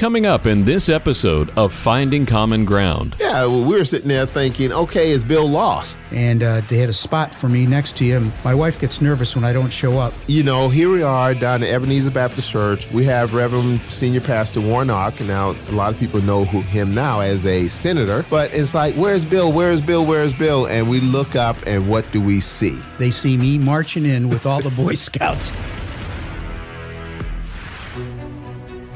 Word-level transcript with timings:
Coming 0.00 0.24
up 0.24 0.46
in 0.46 0.64
this 0.64 0.88
episode 0.88 1.50
of 1.58 1.74
Finding 1.74 2.24
Common 2.24 2.64
Ground. 2.64 3.14
Yeah, 3.20 3.44
well, 3.44 3.62
we 3.62 3.74
were 3.76 3.84
sitting 3.84 4.08
there 4.08 4.24
thinking, 4.24 4.72
okay, 4.72 5.10
is 5.10 5.22
Bill 5.22 5.46
lost? 5.46 5.98
And 6.10 6.42
uh, 6.42 6.62
they 6.70 6.78
had 6.78 6.88
a 6.88 6.94
spot 6.94 7.34
for 7.34 7.50
me 7.50 7.66
next 7.66 7.98
to 7.98 8.04
him. 8.04 8.32
My 8.42 8.54
wife 8.54 8.80
gets 8.80 9.02
nervous 9.02 9.36
when 9.36 9.44
I 9.44 9.52
don't 9.52 9.68
show 9.68 9.98
up. 9.98 10.14
You 10.26 10.42
know, 10.42 10.70
here 10.70 10.90
we 10.90 11.02
are 11.02 11.34
down 11.34 11.62
at 11.62 11.68
Ebenezer 11.68 12.12
Baptist 12.12 12.48
Church. 12.48 12.90
We 12.92 13.04
have 13.04 13.34
Reverend 13.34 13.82
Senior 13.90 14.22
Pastor 14.22 14.62
Warnock. 14.62 15.20
and 15.20 15.28
Now, 15.28 15.50
a 15.68 15.72
lot 15.72 15.92
of 15.92 15.98
people 15.98 16.22
know 16.22 16.46
who, 16.46 16.62
him 16.62 16.94
now 16.94 17.20
as 17.20 17.44
a 17.44 17.68
senator, 17.68 18.24
but 18.30 18.54
it's 18.54 18.72
like, 18.72 18.94
where's 18.94 19.26
Bill? 19.26 19.52
Where's 19.52 19.82
Bill? 19.82 20.06
Where's 20.06 20.32
Bill? 20.32 20.64
And 20.64 20.88
we 20.88 21.00
look 21.00 21.36
up, 21.36 21.58
and 21.66 21.90
what 21.90 22.10
do 22.10 22.22
we 22.22 22.40
see? 22.40 22.78
They 22.98 23.10
see 23.10 23.36
me 23.36 23.58
marching 23.58 24.06
in 24.06 24.30
with 24.30 24.46
all 24.46 24.62
the 24.62 24.70
Boy 24.70 24.94
Scouts. 24.94 25.52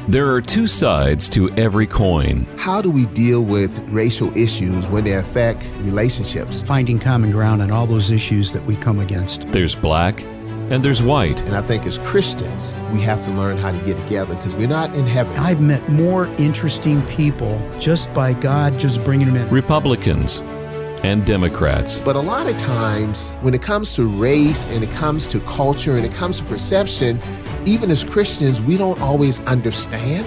There 0.06 0.30
are 0.30 0.42
two 0.42 0.66
sides 0.66 1.30
to 1.30 1.50
every 1.54 1.86
coin. 1.86 2.46
How 2.58 2.82
do 2.82 2.90
we 2.90 3.06
deal 3.06 3.40
with 3.40 3.78
racial 3.88 4.36
issues 4.36 4.86
when 4.88 5.02
they 5.02 5.14
affect 5.14 5.70
relationships? 5.78 6.60
Finding 6.60 6.98
common 6.98 7.30
ground 7.30 7.62
on 7.62 7.70
all 7.70 7.86
those 7.86 8.10
issues 8.10 8.52
that 8.52 8.62
we 8.66 8.76
come 8.76 9.00
against. 9.00 9.48
There's 9.48 9.74
black 9.74 10.20
and 10.68 10.84
there's 10.84 11.02
white. 11.02 11.40
And 11.44 11.56
I 11.56 11.62
think 11.62 11.86
as 11.86 11.96
Christians, 11.96 12.74
we 12.92 13.00
have 13.00 13.24
to 13.24 13.30
learn 13.30 13.56
how 13.56 13.72
to 13.72 13.78
get 13.86 13.96
together 13.96 14.34
because 14.34 14.54
we're 14.54 14.68
not 14.68 14.94
in 14.94 15.06
heaven. 15.06 15.34
I've 15.38 15.62
met 15.62 15.88
more 15.88 16.26
interesting 16.36 17.00
people 17.06 17.58
just 17.80 18.12
by 18.12 18.34
God 18.34 18.78
just 18.78 19.02
bringing 19.04 19.26
them 19.26 19.36
in. 19.36 19.48
Republicans 19.48 20.42
and 21.04 21.26
Democrats. 21.26 22.00
But 22.00 22.16
a 22.16 22.20
lot 22.20 22.48
of 22.48 22.56
times, 22.56 23.32
when 23.42 23.52
it 23.52 23.60
comes 23.60 23.94
to 23.94 24.08
race 24.08 24.66
and 24.68 24.82
it 24.82 24.90
comes 24.92 25.26
to 25.28 25.40
culture 25.40 25.96
and 25.96 26.06
it 26.06 26.12
comes 26.14 26.38
to 26.38 26.44
perception, 26.44 27.20
even 27.66 27.90
as 27.90 28.02
Christians, 28.02 28.60
we 28.62 28.78
don't 28.78 28.98
always 29.02 29.40
understand 29.40 30.26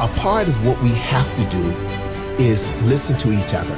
A 0.00 0.08
part 0.16 0.48
of 0.48 0.66
what 0.66 0.80
we 0.80 0.92
have 0.92 1.28
to 1.36 1.44
do 1.50 1.62
is 2.42 2.72
listen 2.84 3.18
to 3.18 3.32
each 3.32 3.52
other, 3.52 3.74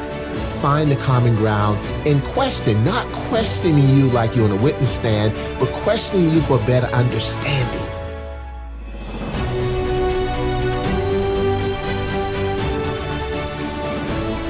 find 0.61 0.89
the 0.89 0.95
common 0.95 1.35
ground, 1.35 1.85
and 2.07 2.23
question, 2.23 2.85
not 2.85 3.05
questioning 3.29 3.89
you 3.89 4.09
like 4.11 4.37
you're 4.37 4.45
on 4.45 4.57
a 4.57 4.63
witness 4.63 4.95
stand, 4.95 5.35
but 5.59 5.69
questioning 5.83 6.31
you 6.31 6.41
for 6.43 6.59
better 6.59 6.87
understanding. 6.95 7.89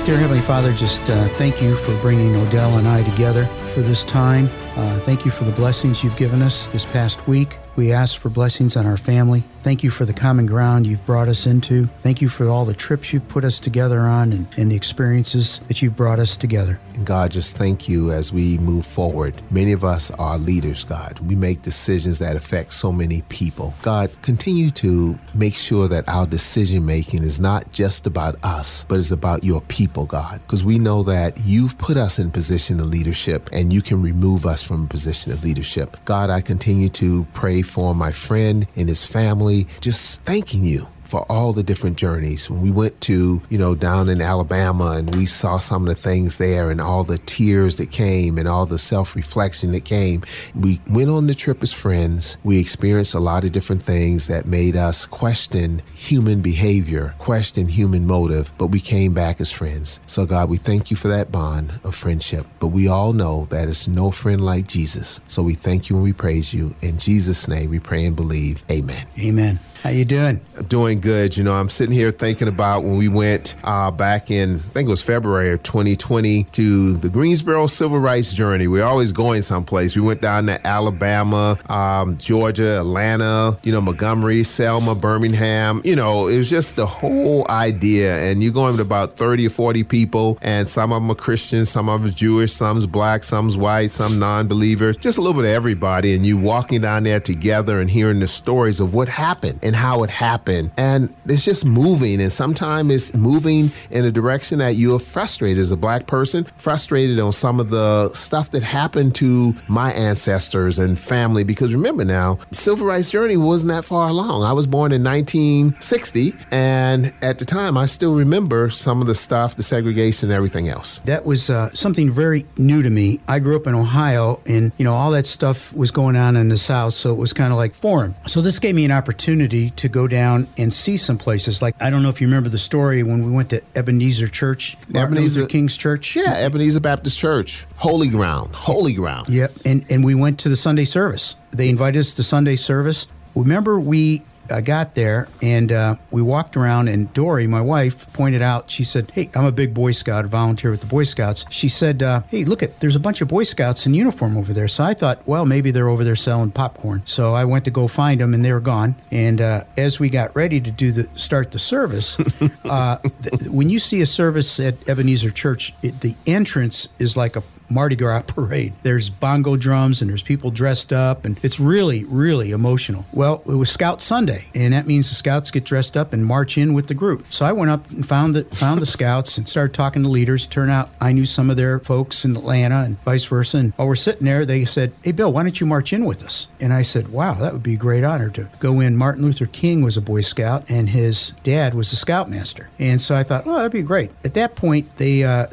Dear 0.04 0.18
Heavenly 0.18 0.42
Father, 0.42 0.74
just 0.74 1.00
uh, 1.08 1.26
thank 1.38 1.62
you 1.62 1.74
for 1.76 1.96
bringing 2.02 2.36
Odell 2.36 2.76
and 2.76 2.86
I 2.86 3.02
together 3.02 3.46
for 3.72 3.80
this 3.80 4.04
time. 4.04 4.50
Uh, 4.74 4.98
thank 5.00 5.24
you 5.24 5.30
for 5.30 5.44
the 5.44 5.52
blessings 5.52 6.02
you've 6.02 6.16
given 6.16 6.40
us 6.40 6.68
this 6.68 6.84
past 6.86 7.26
week. 7.28 7.58
We 7.74 7.92
ask 7.92 8.18
for 8.18 8.28
blessings 8.28 8.76
on 8.76 8.86
our 8.86 8.98
family. 8.98 9.44
Thank 9.62 9.82
you 9.82 9.90
for 9.90 10.04
the 10.04 10.12
common 10.12 10.44
ground 10.44 10.86
you've 10.86 11.04
brought 11.06 11.28
us 11.28 11.46
into. 11.46 11.86
Thank 12.02 12.20
you 12.20 12.28
for 12.28 12.48
all 12.48 12.64
the 12.64 12.74
trips 12.74 13.12
you've 13.12 13.26
put 13.28 13.44
us 13.44 13.58
together 13.58 14.00
on 14.00 14.32
and, 14.32 14.46
and 14.58 14.70
the 14.70 14.74
experiences 14.74 15.60
that 15.68 15.80
you've 15.80 15.96
brought 15.96 16.18
us 16.18 16.36
together. 16.36 16.78
And 16.94 17.06
God, 17.06 17.32
just 17.32 17.56
thank 17.56 17.88
you 17.88 18.10
as 18.10 18.32
we 18.32 18.58
move 18.58 18.84
forward. 18.84 19.40
Many 19.50 19.72
of 19.72 19.84
us 19.84 20.10
are 20.12 20.36
leaders, 20.36 20.84
God. 20.84 21.18
We 21.20 21.34
make 21.34 21.62
decisions 21.62 22.18
that 22.18 22.36
affect 22.36 22.74
so 22.74 22.92
many 22.92 23.22
people. 23.28 23.72
God, 23.82 24.10
continue 24.20 24.70
to 24.72 25.18
make 25.34 25.54
sure 25.54 25.88
that 25.88 26.06
our 26.08 26.26
decision 26.26 26.84
making 26.84 27.22
is 27.22 27.40
not 27.40 27.72
just 27.72 28.06
about 28.06 28.36
us, 28.44 28.84
but 28.88 28.96
is 28.96 29.12
about 29.12 29.44
your 29.44 29.62
people, 29.62 30.04
God. 30.04 30.42
Because 30.42 30.64
we 30.64 30.78
know 30.78 31.02
that 31.04 31.38
you've 31.44 31.78
put 31.78 31.96
us 31.96 32.18
in 32.18 32.30
position 32.30 32.80
of 32.80 32.86
leadership 32.86 33.48
and 33.52 33.72
you 33.72 33.80
can 33.80 34.02
remove 34.02 34.44
us 34.44 34.61
from 34.62 34.84
a 34.84 34.88
position 34.88 35.32
of 35.32 35.44
leadership. 35.44 35.96
God, 36.04 36.30
I 36.30 36.40
continue 36.40 36.88
to 36.90 37.26
pray 37.32 37.62
for 37.62 37.94
my 37.94 38.12
friend 38.12 38.66
and 38.76 38.88
his 38.88 39.04
family, 39.04 39.66
just 39.80 40.22
thanking 40.22 40.64
you 40.64 40.86
for 41.12 41.30
all 41.30 41.52
the 41.52 41.62
different 41.62 41.98
journeys. 41.98 42.48
When 42.48 42.62
we 42.62 42.70
went 42.70 42.98
to, 43.02 43.42
you 43.50 43.58
know, 43.58 43.74
down 43.74 44.08
in 44.08 44.22
Alabama 44.22 44.92
and 44.92 45.14
we 45.14 45.26
saw 45.26 45.58
some 45.58 45.82
of 45.82 45.88
the 45.90 45.94
things 45.94 46.38
there 46.38 46.70
and 46.70 46.80
all 46.80 47.04
the 47.04 47.18
tears 47.18 47.76
that 47.76 47.90
came 47.90 48.38
and 48.38 48.48
all 48.48 48.64
the 48.64 48.78
self 48.78 49.14
reflection 49.14 49.72
that 49.72 49.84
came, 49.84 50.22
we 50.54 50.80
went 50.88 51.10
on 51.10 51.26
the 51.26 51.34
trip 51.34 51.62
as 51.62 51.70
friends. 51.70 52.38
We 52.44 52.58
experienced 52.58 53.12
a 53.12 53.20
lot 53.20 53.44
of 53.44 53.52
different 53.52 53.82
things 53.82 54.26
that 54.28 54.46
made 54.46 54.74
us 54.74 55.04
question 55.04 55.82
human 55.94 56.40
behavior, 56.40 57.14
question 57.18 57.68
human 57.68 58.06
motive, 58.06 58.50
but 58.56 58.68
we 58.68 58.80
came 58.80 59.12
back 59.12 59.38
as 59.38 59.52
friends. 59.52 60.00
So, 60.06 60.24
God, 60.24 60.48
we 60.48 60.56
thank 60.56 60.90
you 60.90 60.96
for 60.96 61.08
that 61.08 61.30
bond 61.30 61.74
of 61.84 61.94
friendship. 61.94 62.46
But 62.58 62.68
we 62.68 62.88
all 62.88 63.12
know 63.12 63.44
that 63.50 63.68
it's 63.68 63.86
no 63.86 64.12
friend 64.12 64.42
like 64.42 64.66
Jesus. 64.66 65.20
So 65.28 65.42
we 65.42 65.52
thank 65.52 65.90
you 65.90 65.96
and 65.96 66.04
we 66.04 66.14
praise 66.14 66.54
you. 66.54 66.74
In 66.80 66.96
Jesus' 66.96 67.48
name, 67.48 67.68
we 67.68 67.80
pray 67.80 68.06
and 68.06 68.16
believe. 68.16 68.64
Amen. 68.70 69.06
Amen. 69.20 69.60
How 69.82 69.90
you 69.90 70.04
doing? 70.04 70.40
Doing 70.68 71.00
good. 71.00 71.36
You 71.36 71.42
know, 71.42 71.54
I'm 71.54 71.68
sitting 71.68 71.92
here 71.92 72.12
thinking 72.12 72.46
about 72.46 72.84
when 72.84 72.98
we 72.98 73.08
went 73.08 73.56
uh, 73.64 73.90
back 73.90 74.30
in, 74.30 74.54
I 74.54 74.58
think 74.58 74.86
it 74.86 74.90
was 74.90 75.02
February 75.02 75.50
of 75.50 75.64
2020, 75.64 76.44
to 76.44 76.92
the 76.92 77.08
Greensboro 77.08 77.66
Civil 77.66 77.98
Rights 77.98 78.32
Journey. 78.32 78.68
We're 78.68 78.84
always 78.84 79.10
going 79.10 79.42
someplace. 79.42 79.96
We 79.96 80.02
went 80.02 80.20
down 80.20 80.46
to 80.46 80.64
Alabama, 80.64 81.58
um, 81.68 82.16
Georgia, 82.16 82.78
Atlanta, 82.78 83.58
you 83.64 83.72
know, 83.72 83.80
Montgomery, 83.80 84.44
Selma, 84.44 84.94
Birmingham. 84.94 85.82
You 85.82 85.96
know, 85.96 86.28
it 86.28 86.36
was 86.36 86.48
just 86.48 86.76
the 86.76 86.86
whole 86.86 87.44
idea. 87.48 88.18
And 88.18 88.40
you're 88.40 88.52
going 88.52 88.74
with 88.74 88.86
about 88.86 89.16
30 89.16 89.48
or 89.48 89.50
40 89.50 89.82
people, 89.82 90.38
and 90.42 90.68
some 90.68 90.92
of 90.92 91.02
them 91.02 91.10
are 91.10 91.16
Christians, 91.16 91.70
some 91.70 91.88
of 91.88 92.02
them 92.02 92.08
are 92.08 92.14
Jewish, 92.14 92.52
some's 92.52 92.86
black, 92.86 93.24
some's 93.24 93.56
white, 93.56 93.90
some 93.90 94.20
non 94.20 94.46
believers, 94.46 94.96
just 94.96 95.18
a 95.18 95.20
little 95.20 95.42
bit 95.42 95.48
of 95.48 95.56
everybody. 95.56 96.14
And 96.14 96.24
you 96.24 96.38
walking 96.38 96.82
down 96.82 97.02
there 97.02 97.18
together 97.18 97.80
and 97.80 97.90
hearing 97.90 98.20
the 98.20 98.28
stories 98.28 98.78
of 98.78 98.94
what 98.94 99.08
happened. 99.08 99.58
And 99.60 99.71
and 99.72 99.76
how 99.78 100.02
it 100.02 100.10
happened. 100.10 100.70
And 100.76 101.14
it's 101.24 101.46
just 101.46 101.64
moving. 101.64 102.20
And 102.20 102.30
sometimes 102.30 102.92
it's 102.92 103.14
moving 103.14 103.72
in 103.90 104.04
a 104.04 104.12
direction 104.12 104.58
that 104.58 104.74
you're 104.74 104.98
frustrated 104.98 105.56
as 105.56 105.70
a 105.70 105.78
black 105.78 106.06
person, 106.06 106.44
frustrated 106.58 107.18
on 107.18 107.32
some 107.32 107.58
of 107.58 107.70
the 107.70 108.12
stuff 108.12 108.50
that 108.50 108.62
happened 108.62 109.14
to 109.14 109.54
my 109.68 109.90
ancestors 109.94 110.78
and 110.78 110.98
family. 110.98 111.42
Because 111.42 111.72
remember 111.72 112.04
now, 112.04 112.38
civil 112.50 112.86
rights 112.86 113.10
journey 113.10 113.38
wasn't 113.38 113.72
that 113.72 113.86
far 113.86 114.10
along. 114.10 114.42
I 114.44 114.52
was 114.52 114.66
born 114.66 114.92
in 114.92 115.02
1960. 115.02 116.34
And 116.50 117.14
at 117.22 117.38
the 117.38 117.46
time, 117.46 117.78
I 117.78 117.86
still 117.86 118.14
remember 118.14 118.68
some 118.68 119.00
of 119.00 119.06
the 119.06 119.14
stuff, 119.14 119.56
the 119.56 119.62
segregation 119.62 120.28
and 120.28 120.36
everything 120.36 120.68
else. 120.68 121.00
That 121.06 121.24
was 121.24 121.48
uh, 121.48 121.72
something 121.72 122.12
very 122.12 122.44
new 122.58 122.82
to 122.82 122.90
me. 122.90 123.20
I 123.26 123.38
grew 123.38 123.56
up 123.56 123.66
in 123.66 123.74
Ohio 123.74 124.42
and, 124.44 124.70
you 124.76 124.84
know, 124.84 124.92
all 124.94 125.12
that 125.12 125.26
stuff 125.26 125.72
was 125.72 125.90
going 125.90 126.16
on 126.16 126.36
in 126.36 126.50
the 126.50 126.58
South. 126.58 126.92
So 126.92 127.10
it 127.10 127.16
was 127.16 127.32
kind 127.32 127.54
of 127.54 127.56
like 127.56 127.72
foreign. 127.72 128.14
So 128.26 128.42
this 128.42 128.58
gave 128.58 128.74
me 128.74 128.84
an 128.84 128.92
opportunity 128.92 129.61
to 129.70 129.88
go 129.88 130.06
down 130.06 130.48
and 130.56 130.72
see 130.72 130.96
some 130.96 131.18
places. 131.18 131.62
Like 131.62 131.74
I 131.80 131.90
don't 131.90 132.02
know 132.02 132.08
if 132.08 132.20
you 132.20 132.26
remember 132.26 132.48
the 132.48 132.58
story 132.58 133.02
when 133.02 133.24
we 133.24 133.30
went 133.30 133.50
to 133.50 133.62
Ebenezer 133.74 134.28
Church, 134.28 134.76
Martin 134.88 135.14
Ebenezer 135.14 135.40
Luther 135.42 135.50
King's 135.50 135.76
Church. 135.76 136.16
Yeah, 136.16 136.34
Ebenezer 136.34 136.80
Baptist 136.80 137.18
Church, 137.18 137.66
holy 137.76 138.08
ground, 138.08 138.54
holy 138.54 138.94
ground. 138.94 139.28
Yep, 139.28 139.52
and 139.64 139.84
and 139.90 140.04
we 140.04 140.14
went 140.14 140.40
to 140.40 140.48
the 140.48 140.56
Sunday 140.56 140.84
service. 140.84 141.36
They 141.50 141.68
invited 141.68 141.98
us 141.98 142.14
to 142.14 142.22
Sunday 142.22 142.56
service. 142.56 143.06
Remember, 143.34 143.80
we 143.80 144.22
I 144.50 144.60
got 144.60 144.94
there 144.94 145.28
and 145.40 145.70
uh, 145.72 145.96
we 146.10 146.22
walked 146.22 146.56
around, 146.56 146.88
and 146.88 147.12
Dory, 147.12 147.46
my 147.46 147.60
wife, 147.60 148.10
pointed 148.12 148.42
out. 148.42 148.70
She 148.70 148.84
said, 148.84 149.10
"Hey, 149.12 149.30
I'm 149.34 149.44
a 149.44 149.52
big 149.52 149.74
Boy 149.74 149.92
Scout, 149.92 150.24
volunteer 150.26 150.70
with 150.70 150.80
the 150.80 150.86
Boy 150.86 151.04
Scouts." 151.04 151.44
She 151.50 151.68
said, 151.68 152.02
uh, 152.02 152.22
"Hey, 152.28 152.44
look 152.44 152.62
at 152.62 152.80
there's 152.80 152.96
a 152.96 153.00
bunch 153.00 153.20
of 153.20 153.28
Boy 153.28 153.44
Scouts 153.44 153.86
in 153.86 153.94
uniform 153.94 154.36
over 154.36 154.52
there." 154.52 154.68
So 154.68 154.84
I 154.84 154.94
thought, 154.94 155.26
well, 155.26 155.46
maybe 155.46 155.70
they're 155.70 155.88
over 155.88 156.04
there 156.04 156.16
selling 156.16 156.50
popcorn. 156.50 157.02
So 157.04 157.34
I 157.34 157.44
went 157.44 157.64
to 157.64 157.70
go 157.70 157.88
find 157.88 158.20
them, 158.20 158.34
and 158.34 158.44
they 158.44 158.52
were 158.52 158.60
gone. 158.60 158.96
And 159.10 159.40
uh, 159.40 159.64
as 159.76 159.98
we 159.98 160.08
got 160.08 160.34
ready 160.34 160.60
to 160.60 160.70
do 160.70 160.92
the 160.92 161.08
start 161.14 161.52
the 161.52 161.58
service, 161.58 162.18
uh, 162.64 162.98
th- 162.98 163.42
when 163.50 163.70
you 163.70 163.78
see 163.78 164.00
a 164.02 164.06
service 164.06 164.60
at 164.60 164.88
Ebenezer 164.88 165.30
Church, 165.30 165.74
it, 165.82 166.00
the 166.00 166.14
entrance 166.26 166.88
is 166.98 167.16
like 167.16 167.36
a 167.36 167.42
Mardi 167.72 167.96
Gras 167.96 168.22
parade. 168.26 168.74
There's 168.82 169.08
bongo 169.10 169.56
drums 169.56 170.00
and 170.00 170.10
there's 170.10 170.22
people 170.22 170.50
dressed 170.50 170.92
up, 170.92 171.24
and 171.24 171.38
it's 171.42 171.58
really, 171.58 172.04
really 172.04 172.50
emotional. 172.50 173.04
Well, 173.12 173.42
it 173.46 173.54
was 173.54 173.70
Scout 173.70 174.02
Sunday, 174.02 174.46
and 174.54 174.72
that 174.74 174.86
means 174.86 175.08
the 175.08 175.14
scouts 175.14 175.50
get 175.50 175.64
dressed 175.64 175.96
up 175.96 176.12
and 176.12 176.24
march 176.24 176.58
in 176.58 176.74
with 176.74 176.88
the 176.88 176.94
group. 176.94 177.24
So 177.30 177.46
I 177.46 177.52
went 177.52 177.70
up 177.70 177.90
and 177.90 178.06
found 178.06 178.34
the 178.34 178.44
found 178.44 178.80
the 178.80 178.86
scouts 178.98 179.38
and 179.38 179.48
started 179.48 179.74
talking 179.74 180.02
to 180.02 180.08
leaders. 180.08 180.46
Turn 180.46 180.70
out 180.70 180.90
I 181.00 181.12
knew 181.12 181.26
some 181.26 181.50
of 181.50 181.56
their 181.56 181.78
folks 181.80 182.24
in 182.24 182.36
Atlanta 182.36 182.82
and 182.82 183.00
vice 183.04 183.24
versa. 183.24 183.58
And 183.58 183.72
while 183.74 183.88
we're 183.88 183.96
sitting 183.96 184.24
there, 184.24 184.44
they 184.44 184.64
said, 184.64 184.92
"Hey, 185.02 185.12
Bill, 185.12 185.32
why 185.32 185.42
don't 185.42 185.60
you 185.60 185.66
march 185.66 185.92
in 185.92 186.04
with 186.04 186.22
us?" 186.22 186.48
And 186.60 186.72
I 186.72 186.82
said, 186.82 187.08
"Wow, 187.08 187.34
that 187.34 187.52
would 187.52 187.62
be 187.62 187.74
a 187.74 187.78
great 187.78 188.04
honor 188.04 188.30
to 188.30 188.48
go 188.60 188.80
in." 188.80 188.96
Martin 188.96 189.24
Luther 189.24 189.46
King 189.46 189.82
was 189.82 189.96
a 189.96 190.00
Boy 190.00 190.20
Scout, 190.20 190.64
and 190.68 190.90
his 190.90 191.32
dad 191.42 191.74
was 191.74 191.92
a 191.92 191.96
Scoutmaster, 191.96 192.68
and 192.78 193.00
so 193.00 193.16
I 193.16 193.22
thought, 193.22 193.46
"Oh, 193.46 193.56
that'd 193.56 193.72
be 193.72 193.82
great." 193.82 194.10
At 194.24 194.34
that 194.34 194.56
point, 194.56 194.96
they, 194.98 195.24
uh, 195.24 195.46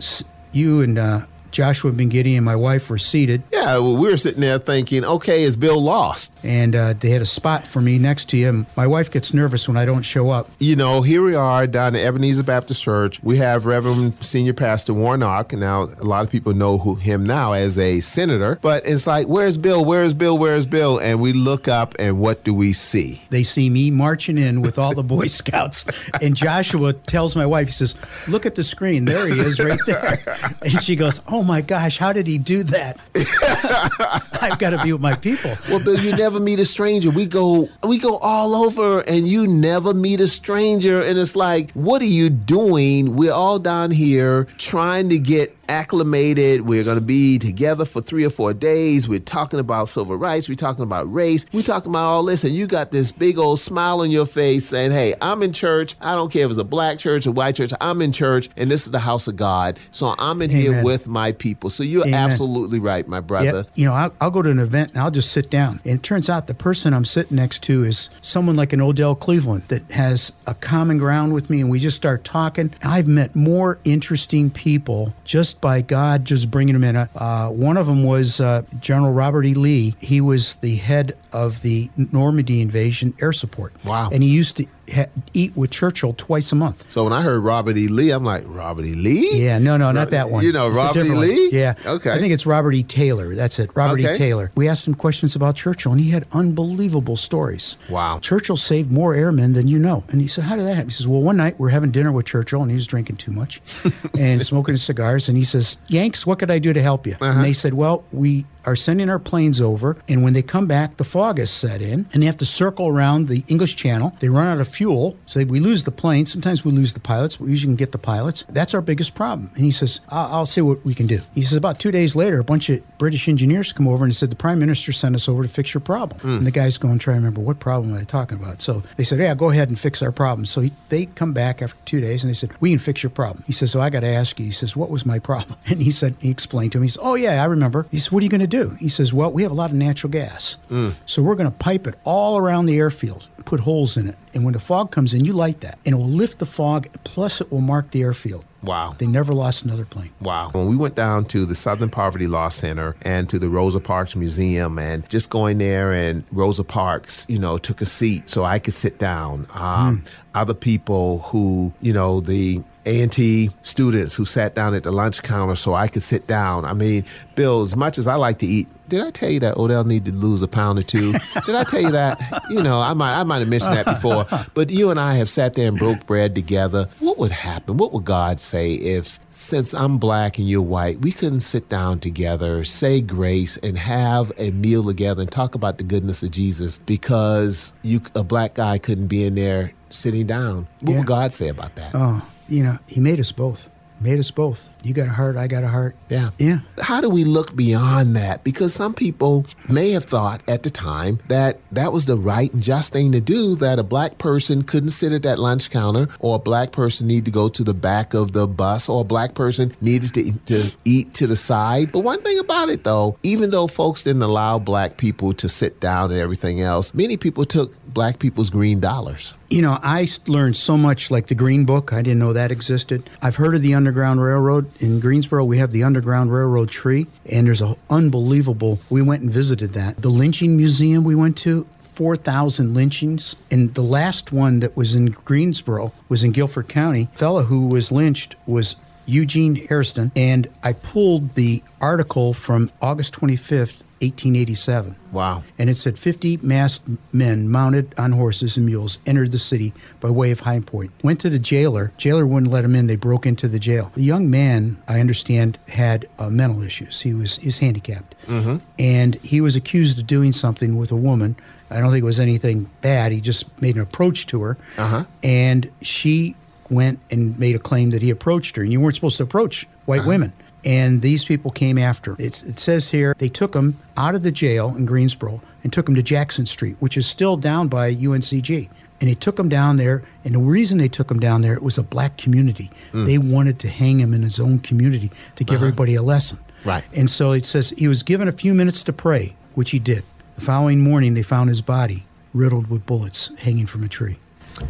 you 0.51 0.81
and 0.81 0.97
uh, 0.97 1.21
Joshua 1.51 1.91
Bengidi 1.91 2.35
and 2.35 2.45
my 2.45 2.55
wife 2.55 2.89
were 2.89 2.97
seated. 2.97 3.43
Yeah, 3.51 3.77
well, 3.77 3.97
we 3.97 4.09
were 4.09 4.17
sitting 4.17 4.41
there 4.41 4.59
thinking, 4.59 5.03
okay, 5.03 5.43
is 5.43 5.55
Bill 5.57 5.81
lost? 5.81 6.31
And 6.43 6.75
uh, 6.75 6.93
they 6.93 7.09
had 7.09 7.21
a 7.21 7.25
spot 7.25 7.65
for 7.67 7.81
me 7.81 7.97
next 7.99 8.29
to 8.29 8.37
him. 8.37 8.65
My 8.75 8.87
wife 8.87 9.11
gets 9.11 9.33
nervous 9.33 9.67
when 9.67 9.77
I 9.77 9.85
don't 9.85 10.03
show 10.03 10.29
up. 10.29 10.49
You 10.59 10.75
know, 10.75 11.01
here 11.01 11.21
we 11.23 11.35
are 11.35 11.67
down 11.67 11.95
at 11.95 12.03
Ebenezer 12.05 12.43
Baptist 12.43 12.81
Church. 12.81 13.21
We 13.23 13.37
have 13.37 13.65
Reverend 13.65 14.23
Senior 14.23 14.53
Pastor 14.53 14.93
Warnock. 14.93 15.53
Now, 15.53 15.83
a 15.83 16.03
lot 16.03 16.23
of 16.23 16.31
people 16.31 16.53
know 16.53 16.77
who, 16.77 16.95
him 16.95 17.25
now 17.25 17.53
as 17.53 17.77
a 17.77 17.99
senator, 18.01 18.57
but 18.61 18.85
it's 18.85 19.05
like, 19.07 19.27
where's 19.27 19.57
Bill? 19.57 19.83
Where's 19.83 20.13
Bill? 20.13 20.37
Where's 20.37 20.65
Bill? 20.65 20.97
And 20.99 21.21
we 21.21 21.33
look 21.33 21.67
up, 21.67 21.95
and 21.99 22.19
what 22.19 22.43
do 22.43 22.53
we 22.53 22.73
see? 22.73 23.21
They 23.29 23.43
see 23.43 23.69
me 23.69 23.91
marching 23.91 24.37
in 24.37 24.61
with 24.61 24.77
all 24.79 24.93
the 24.93 25.03
Boy 25.03 25.25
Scouts. 25.27 25.85
and 26.21 26.35
Joshua 26.35 26.93
tells 26.93 27.35
my 27.35 27.45
wife, 27.45 27.67
he 27.67 27.73
says, 27.73 27.95
Look 28.27 28.45
at 28.45 28.55
the 28.55 28.63
screen. 28.63 29.05
There 29.05 29.27
he 29.27 29.39
is 29.39 29.59
right 29.59 29.79
there. 29.85 30.19
And 30.61 30.81
she 30.83 30.95
goes, 30.95 31.21
Oh 31.27 31.38
Oh 31.39 31.43
my 31.43 31.61
gosh, 31.61 31.97
how 31.97 32.11
did 32.11 32.27
he 32.27 32.37
do 32.37 32.63
that? 32.63 32.99
I've 34.41 34.59
got 34.59 34.71
to 34.71 34.83
be 34.83 34.91
with 34.91 35.01
my 35.01 35.15
people. 35.15 35.55
Well, 35.69 35.79
Bill, 35.79 35.97
you 35.97 36.13
never 36.13 36.37
meet 36.37 36.59
a 36.59 36.65
stranger. 36.65 37.11
We 37.11 37.27
go 37.27 37.69
we 37.81 37.97
go 37.97 38.17
all 38.17 38.53
over 38.55 38.99
and 38.99 39.25
you 39.25 39.47
never 39.47 39.93
meet 39.93 40.19
a 40.19 40.27
stranger 40.27 41.01
and 41.01 41.17
it's 41.17 41.37
like, 41.37 41.71
what 41.71 42.01
are 42.01 42.05
you 42.05 42.29
doing? 42.29 43.15
We're 43.15 43.31
all 43.31 43.57
down 43.57 43.91
here 43.91 44.49
trying 44.57 45.07
to 45.09 45.17
get 45.17 45.55
acclimated. 45.69 46.61
We're 46.61 46.83
going 46.83 46.99
to 46.99 47.05
be 47.05 47.39
together 47.39 47.85
for 47.85 48.01
three 48.01 48.25
or 48.25 48.29
four 48.29 48.53
days. 48.53 49.07
We're 49.07 49.19
talking 49.19 49.59
about 49.59 49.87
civil 49.87 50.17
rights. 50.17 50.49
We're 50.49 50.55
talking 50.55 50.83
about 50.83 51.11
race. 51.13 51.45
We're 51.53 51.63
talking 51.63 51.91
about 51.91 52.05
all 52.05 52.23
this. 52.23 52.43
And 52.43 52.53
you 52.53 52.67
got 52.67 52.91
this 52.91 53.11
big 53.11 53.37
old 53.37 53.59
smile 53.59 54.01
on 54.01 54.11
your 54.11 54.25
face 54.25 54.65
saying, 54.65 54.91
Hey, 54.91 55.13
I'm 55.21 55.43
in 55.43 55.53
church. 55.53 55.95
I 56.01 56.15
don't 56.15 56.31
care 56.31 56.45
if 56.45 56.49
it's 56.49 56.59
a 56.59 56.63
black 56.63 56.97
church 56.97 57.27
or 57.27 57.31
white 57.31 57.55
church. 57.55 57.71
I'm 57.79 58.01
in 58.01 58.11
church 58.11 58.49
and 58.57 58.69
this 58.69 58.85
is 58.85 58.91
the 58.91 58.99
house 58.99 59.27
of 59.27 59.35
God. 59.35 59.79
So 59.91 60.15
I'm 60.17 60.41
in 60.41 60.51
Amen. 60.51 60.61
here 60.61 60.83
with 60.83 61.07
my 61.07 61.28
people. 61.31 61.69
So 61.69 61.83
you're 61.83 62.05
Amen. 62.05 62.29
absolutely 62.29 62.79
right, 62.79 63.07
my 63.07 63.19
brother. 63.19 63.65
You 63.75 63.85
know, 63.85 63.93
I'll, 63.93 64.13
I'll, 64.21 64.29
go 64.29 64.41
to 64.41 64.49
an 64.49 64.59
event 64.59 64.91
and 64.91 65.01
I'll 65.01 65.11
just 65.11 65.31
sit 65.31 65.49
down. 65.49 65.79
And 65.85 65.99
it 65.99 66.03
turns 66.03 66.29
out 66.29 66.47
the 66.47 66.53
person 66.53 66.93
I'm 66.93 67.05
sitting 67.05 67.37
next 67.37 67.63
to 67.63 67.83
is 67.83 68.09
someone 68.21 68.55
like 68.55 68.73
an 68.73 68.81
Odell 68.81 69.15
Cleveland 69.15 69.63
that 69.69 69.89
has 69.91 70.31
a 70.45 70.53
common 70.53 70.97
ground 70.97 71.33
with 71.33 71.49
me. 71.49 71.61
And 71.61 71.69
we 71.69 71.79
just 71.79 71.97
start 71.97 72.23
talking. 72.23 72.73
I've 72.83 73.07
met 73.07 73.35
more 73.35 73.79
interesting 73.83 74.49
people 74.49 75.13
just 75.23 75.61
by 75.61 75.81
God 75.81 76.25
just 76.25 76.51
bringing 76.51 76.73
them 76.73 76.83
in. 76.83 76.95
Uh, 76.95 77.49
one 77.49 77.77
of 77.77 77.87
them 77.87 78.03
was 78.03 78.39
uh, 78.39 78.63
General 78.79 79.11
Robert 79.11 79.45
E. 79.45 79.53
Lee. 79.53 79.95
He 79.99 80.21
was 80.21 80.55
the 80.55 80.75
head 80.75 81.13
of 81.31 81.61
the 81.61 81.89
Normandy 81.95 82.61
invasion 82.61 83.13
air 83.21 83.33
support. 83.33 83.73
Wow. 83.83 84.09
And 84.11 84.23
he 84.23 84.29
used 84.29 84.57
to 84.57 84.67
ha- 84.93 85.05
eat 85.33 85.55
with 85.55 85.71
Churchill 85.71 86.13
twice 86.13 86.51
a 86.51 86.55
month. 86.55 86.89
So 86.89 87.03
when 87.03 87.13
I 87.13 87.21
heard 87.21 87.39
Robert 87.39 87.77
E. 87.77 87.87
Lee, 87.87 88.11
I'm 88.11 88.23
like, 88.23 88.43
Robert 88.45 88.85
E. 88.85 88.95
Lee? 88.95 89.43
Yeah, 89.43 89.59
no, 89.59 89.77
no, 89.77 89.91
not 89.91 90.11
that 90.11 90.29
one. 90.29 90.43
You 90.43 90.51
know, 90.51 90.67
it's 90.67 90.77
Robert 90.77 91.05
E. 91.05 91.09
Lee? 91.09 91.47
One. 91.47 91.49
Yeah. 91.51 91.75
Okay. 91.85 92.11
I 92.11 92.19
think 92.19 92.33
it's 92.33 92.45
Robert 92.45 92.73
E. 92.73 92.83
Taylor. 92.83 93.35
That's 93.35 93.59
it. 93.59 93.71
Robert 93.75 93.99
okay. 93.99 94.13
E. 94.13 94.15
Taylor. 94.15 94.51
We 94.55 94.67
asked 94.67 94.87
him 94.87 94.95
questions 94.95 95.35
about 95.35 95.55
Churchill, 95.55 95.91
and 95.91 96.01
he 96.01 96.09
had 96.11 96.25
unbelievable 96.31 97.17
stories. 97.17 97.77
Wow. 97.89 98.19
Churchill 98.19 98.57
saved 98.57 98.91
more 98.91 99.13
airmen 99.13 99.53
than 99.53 99.67
you 99.67 99.79
know. 99.79 100.03
And 100.09 100.21
he 100.21 100.27
said, 100.27 100.45
How 100.45 100.55
did 100.55 100.65
that 100.65 100.75
happen? 100.75 100.89
He 100.89 100.93
says, 100.93 101.07
Well, 101.07 101.21
one 101.21 101.37
night 101.37 101.59
we're 101.59 101.69
having 101.69 101.91
dinner 101.91 102.11
with 102.11 102.25
Churchill, 102.25 102.61
and 102.61 102.71
he 102.71 102.75
was 102.75 102.87
drinking 102.87 103.17
too 103.17 103.31
much 103.31 103.61
and 104.19 104.41
smoking 104.43 104.73
his 104.73 104.83
cigars. 104.83 105.29
And 105.29 105.37
he 105.37 105.43
says, 105.43 105.79
Yanks, 105.87 106.25
what 106.25 106.39
could 106.39 106.51
I 106.51 106.59
do 106.59 106.73
to 106.73 106.81
help 106.81 107.05
you? 107.07 107.13
Uh-huh. 107.13 107.25
And 107.25 107.43
they 107.43 107.53
said, 107.53 107.73
Well, 107.73 108.03
we 108.11 108.45
are 108.65 108.75
sending 108.75 109.09
our 109.09 109.19
planes 109.19 109.61
over, 109.61 109.97
and 110.07 110.23
when 110.23 110.33
they 110.33 110.41
come 110.41 110.67
back, 110.67 110.97
the 110.97 111.03
fog 111.03 111.37
has 111.39 111.51
set 111.51 111.81
in, 111.81 112.07
and 112.13 112.21
they 112.21 112.25
have 112.25 112.37
to 112.37 112.45
circle 112.45 112.87
around 112.87 113.27
the 113.27 113.43
English 113.47 113.75
Channel. 113.75 114.15
They 114.19 114.29
run 114.29 114.47
out 114.47 114.59
of 114.59 114.67
fuel, 114.67 115.17
so 115.25 115.43
we 115.43 115.59
lose 115.59 115.83
the 115.83 115.91
plane. 115.91 116.25
Sometimes 116.25 116.65
we 116.65 116.71
lose 116.71 116.93
the 116.93 116.99
pilots, 116.99 117.37
but 117.37 117.45
we 117.45 117.51
usually 117.51 117.71
can 117.71 117.75
get 117.75 117.91
the 117.91 117.97
pilots. 117.97 118.45
That's 118.49 118.73
our 118.73 118.81
biggest 118.81 119.15
problem. 119.15 119.51
And 119.55 119.63
he 119.63 119.71
says, 119.71 120.01
I'll, 120.09 120.33
I'll 120.33 120.45
see 120.45 120.61
what 120.61 120.83
we 120.85 120.93
can 120.93 121.07
do. 121.07 121.21
He 121.33 121.41
says, 121.41 121.57
about 121.57 121.79
two 121.79 121.91
days 121.91 122.15
later, 122.15 122.39
a 122.39 122.43
bunch 122.43 122.69
of 122.69 122.81
British 122.97 123.27
engineers 123.27 123.73
come 123.73 123.87
over 123.87 124.03
and 124.03 124.15
said, 124.15 124.29
the 124.29 124.35
Prime 124.35 124.59
Minister 124.59 124.91
sent 124.91 125.15
us 125.15 125.29
over 125.29 125.43
to 125.43 125.49
fix 125.49 125.73
your 125.73 125.81
problem. 125.81 126.19
Mm. 126.21 126.37
And 126.39 126.47
the 126.47 126.51
guy's 126.51 126.77
going, 126.77 126.99
try 126.99 127.13
to 127.13 127.19
remember, 127.19 127.41
what 127.41 127.59
problem 127.59 127.93
are 127.93 127.97
they 127.97 128.05
talking 128.05 128.37
about? 128.37 128.61
So 128.61 128.83
they 128.97 129.03
said, 129.03 129.19
yeah, 129.19 129.35
go 129.35 129.49
ahead 129.49 129.69
and 129.69 129.79
fix 129.79 130.01
our 130.01 130.11
problem. 130.11 130.45
So 130.45 130.61
he, 130.61 130.71
they 130.89 131.05
come 131.05 131.33
back 131.33 131.61
after 131.61 131.77
two 131.85 132.01
days, 132.01 132.23
and 132.23 132.29
they 132.29 132.35
said, 132.35 132.51
we 132.59 132.71
can 132.71 132.79
fix 132.79 133.03
your 133.03 133.09
problem. 133.09 133.43
He 133.47 133.53
says, 133.53 133.71
so 133.71 133.81
I 133.81 133.89
got 133.89 134.01
to 134.01 134.07
ask 134.07 134.39
you. 134.39 134.45
He 134.45 134.51
says, 134.51 134.75
what 134.75 134.89
was 134.89 135.05
my 135.05 135.19
problem? 135.19 135.57
And 135.69 135.83
he 135.83 135.91
said, 135.91 136.15
he 136.19 136.31
explained 136.31 136.71
to 136.71 136.79
him, 136.79 136.83
he 136.83 136.89
said, 136.89 137.01
oh, 137.03 137.13
yeah, 137.13 137.43
I 137.43 137.45
remember. 137.45 137.85
He 137.91 137.99
said, 137.99 138.11
what 138.11 138.21
are 138.21 138.23
you 138.23 138.29
going 138.29 138.41
to 138.41 138.47
do? 138.49 138.75
He 138.79 138.89
says, 138.89 139.13
well, 139.13 139.31
we 139.31 139.43
have 139.43 139.51
a 139.51 139.55
lot 139.55 139.69
of 139.69 139.75
natural 139.75 140.11
gas. 140.11 140.57
Mm. 140.69 140.93
So 141.05 141.21
we're 141.21 141.35
going 141.35 141.49
to 141.49 141.57
pipe 141.57 141.87
it 141.87 141.95
all 142.03 142.37
around 142.37 142.65
the 142.65 142.77
airfield, 142.77 143.27
put 143.45 143.59
holes 143.61 143.97
in 143.97 144.07
it. 144.07 144.15
And 144.33 144.43
when 144.43 144.53
the 144.53 144.59
fog 144.59 144.91
comes 144.91 145.13
in, 145.13 145.25
you 145.25 145.33
light 145.33 145.61
that. 145.61 145.79
And 145.85 145.93
it 145.93 145.97
will 145.97 146.09
lift 146.09 146.39
the 146.39 146.45
fog, 146.45 146.87
plus 147.03 147.41
it 147.41 147.51
will 147.51 147.61
mark 147.61 147.91
the 147.91 148.01
airfield. 148.01 148.45
Wow. 148.61 148.95
They 148.97 149.07
never 149.07 149.31
lost 149.31 149.63
another 149.63 149.85
plane. 149.85 150.11
Wow. 150.19 150.49
When 150.51 150.67
we 150.67 150.75
went 150.75 150.95
down 150.95 151.25
to 151.25 151.45
the 151.45 151.55
Southern 151.55 151.89
Poverty 151.89 152.27
Law 152.27 152.49
Center 152.49 152.95
and 153.03 153.29
to 153.29 153.39
the 153.39 153.49
Rosa 153.49 153.79
Parks 153.79 154.15
Museum 154.17 154.77
and 154.77 155.07
just 155.09 155.29
going 155.29 155.59
there 155.59 155.93
and 155.93 156.25
Rosa 156.31 156.65
Parks, 156.65 157.25
you 157.29 157.39
know, 157.39 157.57
took 157.57 157.81
a 157.81 157.85
seat 157.85 158.29
so 158.29 158.43
I 158.43 158.59
could 158.59 158.73
sit 158.73 158.99
down. 158.99 159.47
Um, 159.53 160.01
mm. 160.01 160.11
Other 160.35 160.53
people 160.53 161.19
who, 161.19 161.73
you 161.81 161.93
know, 161.93 162.19
the 162.19 162.61
a&T 162.85 163.49
students 163.61 164.15
who 164.15 164.25
sat 164.25 164.55
down 164.55 164.73
at 164.73 164.83
the 164.83 164.91
lunch 164.91 165.21
counter 165.23 165.55
so 165.55 165.73
I 165.73 165.87
could 165.87 166.03
sit 166.03 166.27
down. 166.27 166.65
I 166.65 166.73
mean, 166.73 167.05
Bill, 167.35 167.61
as 167.61 167.75
much 167.75 167.97
as 167.97 168.07
I 168.07 168.15
like 168.15 168.39
to 168.39 168.45
eat, 168.45 168.67
did 168.89 169.01
I 169.01 169.11
tell 169.11 169.29
you 169.29 169.39
that 169.41 169.55
Odell 169.55 169.83
needed 169.83 170.13
to 170.13 170.19
lose 170.19 170.41
a 170.41 170.47
pound 170.47 170.79
or 170.79 170.83
two? 170.83 171.13
did 171.45 171.55
I 171.55 171.63
tell 171.63 171.81
you 171.81 171.91
that? 171.91 172.43
You 172.49 172.61
know, 172.63 172.79
I 172.81 172.93
might 172.93 173.13
I 173.13 173.23
might 173.23 173.39
have 173.39 173.47
mentioned 173.47 173.75
that 173.75 173.85
before. 173.85 174.25
But 174.55 174.71
you 174.71 174.89
and 174.89 174.99
I 174.99 175.13
have 175.15 175.29
sat 175.29 175.53
there 175.53 175.67
and 175.67 175.77
broke 175.77 176.05
bread 176.07 176.33
together. 176.33 176.89
What 176.99 177.19
would 177.19 177.31
happen? 177.31 177.77
What 177.77 177.93
would 177.93 178.05
God 178.05 178.39
say 178.39 178.73
if 178.73 179.19
since 179.29 179.73
I'm 179.73 179.99
black 179.99 180.39
and 180.39 180.49
you're 180.49 180.61
white, 180.61 180.99
we 181.01 181.11
couldn't 181.11 181.41
sit 181.41 181.69
down 181.69 181.99
together, 181.99 182.65
say 182.65 182.99
grace 182.99 183.57
and 183.57 183.77
have 183.77 184.31
a 184.37 184.51
meal 184.51 184.83
together 184.83 185.21
and 185.21 185.31
talk 185.31 185.53
about 185.53 185.77
the 185.77 185.83
goodness 185.83 186.23
of 186.23 186.31
Jesus 186.31 186.79
because 186.79 187.73
you 187.83 188.01
a 188.15 188.23
black 188.23 188.55
guy 188.55 188.79
couldn't 188.79 189.07
be 189.07 189.23
in 189.23 189.35
there 189.35 189.71
sitting 189.91 190.27
down. 190.27 190.67
What 190.81 190.91
yeah. 190.91 190.97
would 190.97 191.07
God 191.07 191.33
say 191.33 191.49
about 191.49 191.75
that? 191.75 191.91
Oh, 191.93 192.25
you 192.49 192.63
know, 192.63 192.77
he 192.87 192.99
made 192.99 193.19
us 193.19 193.31
both. 193.31 193.69
Made 194.01 194.17
us 194.17 194.31
both. 194.31 194.69
You 194.81 194.93
got 194.93 195.09
a 195.09 195.11
heart, 195.11 195.35
I 195.35 195.47
got 195.47 195.65
a 195.65 195.67
heart. 195.67 195.93
Yeah. 196.07 196.29
Yeah. 196.37 196.59
How 196.79 197.01
do 197.01 197.09
we 197.09 197.25
look 197.25 197.53
beyond 197.53 198.15
that? 198.15 198.45
Because 198.45 198.73
some 198.73 198.93
people 198.93 199.45
may 199.67 199.91
have 199.91 200.05
thought 200.05 200.39
at 200.47 200.63
the 200.63 200.69
time 200.69 201.19
that 201.27 201.59
that 201.73 201.91
was 201.91 202.05
the 202.05 202.15
right 202.15 202.51
and 202.53 202.63
just 202.63 202.93
thing 202.93 203.11
to 203.11 203.19
do, 203.19 203.55
that 203.57 203.77
a 203.77 203.83
black 203.83 204.17
person 204.17 204.63
couldn't 204.63 204.91
sit 204.91 205.11
at 205.11 205.23
that 205.23 205.37
lunch 205.37 205.69
counter, 205.69 206.07
or 206.19 206.37
a 206.37 206.39
black 206.39 206.71
person 206.71 207.07
needed 207.07 207.25
to 207.25 207.31
go 207.31 207.49
to 207.49 207.61
the 207.61 207.73
back 207.73 208.13
of 208.13 208.31
the 208.31 208.47
bus, 208.47 208.87
or 208.87 209.01
a 209.01 209.03
black 209.03 209.33
person 209.33 209.75
needed 209.81 210.13
to, 210.13 210.31
to 210.45 210.71
eat 210.85 211.13
to 211.15 211.27
the 211.27 211.35
side. 211.35 211.91
But 211.91 211.99
one 211.99 212.21
thing 212.21 212.39
about 212.39 212.69
it, 212.69 212.85
though, 212.85 213.17
even 213.21 213.49
though 213.49 213.67
folks 213.67 214.05
didn't 214.05 214.21
allow 214.21 214.59
black 214.59 214.95
people 214.95 215.33
to 215.33 215.49
sit 215.49 215.81
down 215.81 216.11
and 216.11 216.19
everything 216.21 216.61
else, 216.61 216.93
many 216.93 217.17
people 217.17 217.43
took 217.43 217.75
black 217.93 218.19
people's 218.19 218.49
green 218.49 218.79
dollars. 218.79 219.33
You 219.49 219.61
know, 219.61 219.79
I 219.81 220.07
learned 220.27 220.57
so 220.57 220.77
much 220.77 221.09
like 221.09 221.27
the 221.27 221.35
Green 221.35 221.65
Book. 221.65 221.91
I 221.91 222.01
didn't 222.01 222.19
know 222.19 222.33
that 222.33 222.51
existed. 222.51 223.09
I've 223.21 223.35
heard 223.35 223.55
of 223.55 223.61
the 223.61 223.73
Underground 223.73 224.21
Railroad. 224.21 224.69
In 224.81 224.99
Greensboro, 224.99 225.43
we 225.43 225.57
have 225.57 225.71
the 225.71 225.83
Underground 225.83 226.31
Railroad 226.31 226.69
tree, 226.69 227.07
and 227.25 227.47
there's 227.47 227.61
an 227.61 227.75
unbelievable. 227.89 228.79
We 228.89 229.01
went 229.01 229.23
and 229.23 229.31
visited 229.31 229.73
that. 229.73 230.01
The 230.01 230.09
lynching 230.09 230.55
museum 230.55 231.03
we 231.03 231.15
went 231.15 231.37
to, 231.39 231.67
4,000 231.99 232.73
lynchings. 232.73 233.35
And 233.51 233.73
the 233.73 233.81
last 233.81 234.31
one 234.31 234.61
that 234.61 234.77
was 234.77 234.95
in 234.95 235.07
Greensboro 235.07 235.91
was 236.07 236.23
in 236.23 236.31
Guilford 236.31 236.69
County. 236.69 237.09
A 237.13 237.17
fellow 237.17 237.43
who 237.43 237.67
was 237.67 237.91
lynched 237.91 238.37
was 238.45 238.77
Eugene 239.05 239.55
Hairston. 239.67 240.11
And 240.15 240.47
I 240.63 240.71
pulled 240.71 241.35
the 241.35 241.61
article 241.81 242.33
from 242.33 242.71
August 242.81 243.15
25th, 243.15 243.83
1887. 244.01 244.95
Wow. 245.11 245.43
And 245.57 245.69
it 245.69 245.77
said 245.77 245.99
50 245.99 246.37
masked 246.37 246.87
men 247.11 247.49
mounted 247.49 247.93
on 247.97 248.13
horses 248.13 248.55
and 248.55 248.65
mules 248.65 248.99
entered 249.05 249.31
the 249.31 249.39
city 249.39 249.73
by 249.99 250.09
way 250.09 250.31
of 250.31 250.41
High 250.41 250.61
Point. 250.61 250.91
Went 251.03 251.19
to 251.21 251.29
the 251.29 251.39
jailer. 251.39 251.91
Jailer 251.97 252.25
wouldn't 252.25 252.51
let 252.51 252.63
him 252.63 252.75
in. 252.75 252.87
They 252.87 252.95
broke 252.95 253.25
into 253.25 253.47
the 253.47 253.59
jail. 253.59 253.91
The 253.95 254.03
young 254.03 254.29
man, 254.29 254.81
I 254.87 254.99
understand, 254.99 255.57
had 255.67 256.07
uh, 256.17 256.29
mental 256.29 256.63
issues. 256.63 257.01
He 257.01 257.13
was 257.13 257.37
is 257.39 257.59
handicapped. 257.59 258.15
Mm-hmm. 258.27 258.57
And 258.77 259.15
he 259.15 259.41
was 259.41 259.55
accused 259.55 259.99
of 259.99 260.07
doing 260.07 260.31
something 260.31 260.77
with 260.77 260.91
a 260.91 260.95
woman. 260.95 261.35
I 261.69 261.79
don't 261.79 261.91
think 261.91 262.01
it 262.01 262.05
was 262.05 262.19
anything 262.19 262.69
bad. 262.81 263.11
He 263.11 263.21
just 263.21 263.61
made 263.61 263.75
an 263.75 263.81
approach 263.81 264.27
to 264.27 264.41
her. 264.41 264.57
Uh-huh. 264.77 265.05
And 265.23 265.69
she 265.81 266.35
went 266.69 266.99
and 267.11 267.37
made 267.37 267.55
a 267.55 267.59
claim 267.59 267.89
that 267.89 268.01
he 268.01 268.09
approached 268.09 268.55
her. 268.55 268.63
And 268.63 268.71
you 268.71 268.79
weren't 268.79 268.95
supposed 268.95 269.17
to 269.17 269.23
approach 269.23 269.67
white 269.85 270.01
uh-huh. 270.01 270.09
women 270.09 270.33
And 270.65 271.01
these 271.01 271.25
people 271.25 271.51
came 271.51 271.77
after. 271.77 272.15
It's, 272.19 272.43
it 272.43 272.59
says 272.59 272.89
here 272.89 273.15
they 273.17 273.29
took 273.29 273.55
him 273.55 273.79
out 273.95 274.15
of 274.15 274.23
the 274.23 274.31
jail 274.31 274.75
in 274.75 274.85
Greensboro 274.85 275.41
and 275.63 275.71
took 275.71 275.87
him 275.87 275.95
to 275.95 276.03
Jackson 276.03 276.45
Street, 276.45 276.75
which 276.79 276.97
is 276.97 277.07
still 277.07 277.37
down 277.37 277.67
by 277.67 277.93
UNCG. 277.93 278.69
And 279.01 279.09
they 279.09 279.15
took 279.15 279.39
him 279.39 279.47
down 279.47 279.77
there. 279.77 280.03
And 280.25 280.35
the 280.35 280.39
reason 280.39 280.77
they 280.77 280.89
took 280.89 281.09
him 281.09 281.19
down 281.19 281.41
there, 281.41 281.53
it 281.53 281.61
was 281.61 281.77
a 281.77 281.83
black 281.83 282.17
community. 282.17 282.69
Hmm. 282.91 283.05
They 283.05 283.17
wanted 283.17 283.59
to 283.59 283.69
hang 283.69 283.99
him 283.99 284.13
in 284.13 284.23
his 284.23 284.39
own 284.39 284.59
community 284.59 285.11
to 285.37 285.43
give 285.43 285.57
uh-huh. 285.57 285.67
everybody 285.67 285.95
a 285.95 286.01
lesson. 286.01 286.39
Right. 286.65 286.83
And 286.95 287.09
so 287.09 287.31
it 287.31 287.45
says 287.45 287.69
he 287.71 287.87
was 287.87 288.03
given 288.03 288.27
a 288.27 288.33
few 288.33 288.53
minutes 288.53 288.83
to 288.83 288.93
pray, 288.93 289.35
which 289.55 289.71
he 289.71 289.79
did. 289.79 290.03
The 290.35 290.41
following 290.41 290.81
morning, 290.81 291.13
they 291.13 291.23
found 291.23 291.49
his 291.49 291.61
body 291.61 292.05
riddled 292.33 292.69
with 292.69 292.85
bullets 292.85 293.31
hanging 293.39 293.65
from 293.65 293.83
a 293.83 293.87
tree. 293.87 294.17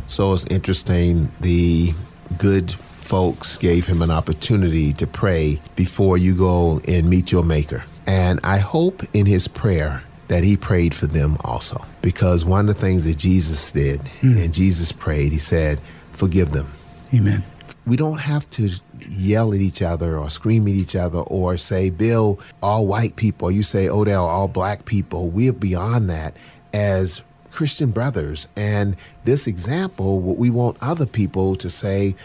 So 0.07 0.33
it's 0.33 0.45
interesting. 0.45 1.31
The 1.41 1.93
good 2.37 2.75
folks 3.09 3.57
gave 3.57 3.87
him 3.87 4.03
an 4.03 4.11
opportunity 4.11 4.93
to 4.93 5.07
pray 5.07 5.59
before 5.75 6.15
you 6.15 6.35
go 6.35 6.79
and 6.87 7.09
meet 7.09 7.31
your 7.31 7.43
maker. 7.43 7.83
And 8.05 8.39
I 8.43 8.59
hope 8.59 9.01
in 9.15 9.25
his 9.25 9.47
prayer 9.47 10.03
that 10.27 10.43
he 10.43 10.55
prayed 10.55 10.93
for 10.93 11.07
them 11.07 11.35
also. 11.43 11.83
Because 12.03 12.45
one 12.45 12.69
of 12.69 12.75
the 12.75 12.81
things 12.81 13.05
that 13.05 13.17
Jesus 13.17 13.71
did, 13.71 14.07
hmm. 14.21 14.37
and 14.37 14.53
Jesus 14.53 14.91
prayed, 14.91 15.31
he 15.31 15.39
said, 15.39 15.81
Forgive 16.11 16.51
them. 16.51 16.71
Amen. 17.11 17.43
We 17.87 17.95
don't 17.95 18.19
have 18.19 18.47
to 18.51 18.69
yell 19.09 19.55
at 19.55 19.59
each 19.59 19.81
other 19.81 20.15
or 20.15 20.29
scream 20.29 20.67
at 20.67 20.73
each 20.73 20.95
other 20.95 21.21
or 21.21 21.57
say, 21.57 21.89
Bill, 21.89 22.39
all 22.61 22.85
white 22.85 23.15
people. 23.15 23.49
You 23.49 23.63
say, 23.63 23.89
Odell, 23.89 24.27
all 24.27 24.47
black 24.47 24.85
people. 24.85 25.29
We're 25.29 25.51
beyond 25.51 26.11
that 26.11 26.35
as 26.73 27.23
Christian 27.49 27.89
brothers. 27.89 28.47
And 28.55 28.95
this 29.23 29.47
example, 29.47 30.19
what 30.19 30.37
we 30.37 30.51
want 30.51 30.77
other 30.79 31.07
people 31.07 31.55
to 31.55 31.71
say, 31.71 32.15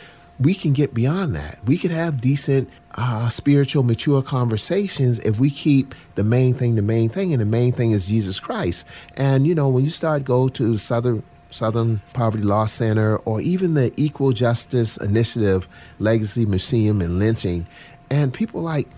we 0.41 0.55
can 0.55 0.73
get 0.73 0.95
beyond 0.95 1.35
that. 1.37 1.59
We 1.65 1.79
could 1.79 1.91
have 1.91 2.21
decent, 2.21 2.69
uh, 2.97 3.29
spiritual, 3.29 3.83
mature 3.83 4.23
conversations 4.23 5.19
if 5.21 5.39
we 5.39 5.51
keep 5.51 5.95
the 6.17 6.25
main 6.25 6.55
thing 6.55 6.75
the 6.75 6.83
main 6.83 7.09
thing, 7.09 7.33
and 7.33 7.41
the 7.41 7.47
main 7.47 7.73
thing 7.73 7.93
is 7.93 8.09
Jesus 8.09 8.41
Christ. 8.41 8.87
And 9.17 9.47
you 9.47 9.55
know, 9.55 9.69
when 9.69 9.85
you 9.85 9.91
start 9.91 10.25
go 10.25 10.49
to 10.49 10.77
Southern 10.77 11.23
Southern 11.51 12.03
Poverty 12.13 12.43
Law 12.43 12.67
Center 12.67 13.17
or 13.19 13.41
even 13.41 13.75
the 13.75 13.93
Equal 13.97 14.33
Justice 14.33 14.97
Initiative 14.97 15.69
Legacy 16.01 16.47
Museum 16.47 17.01
in 17.01 17.19
lynching, 17.19 17.67
and 18.11 18.33
people 18.33 18.63
like, 18.63 18.89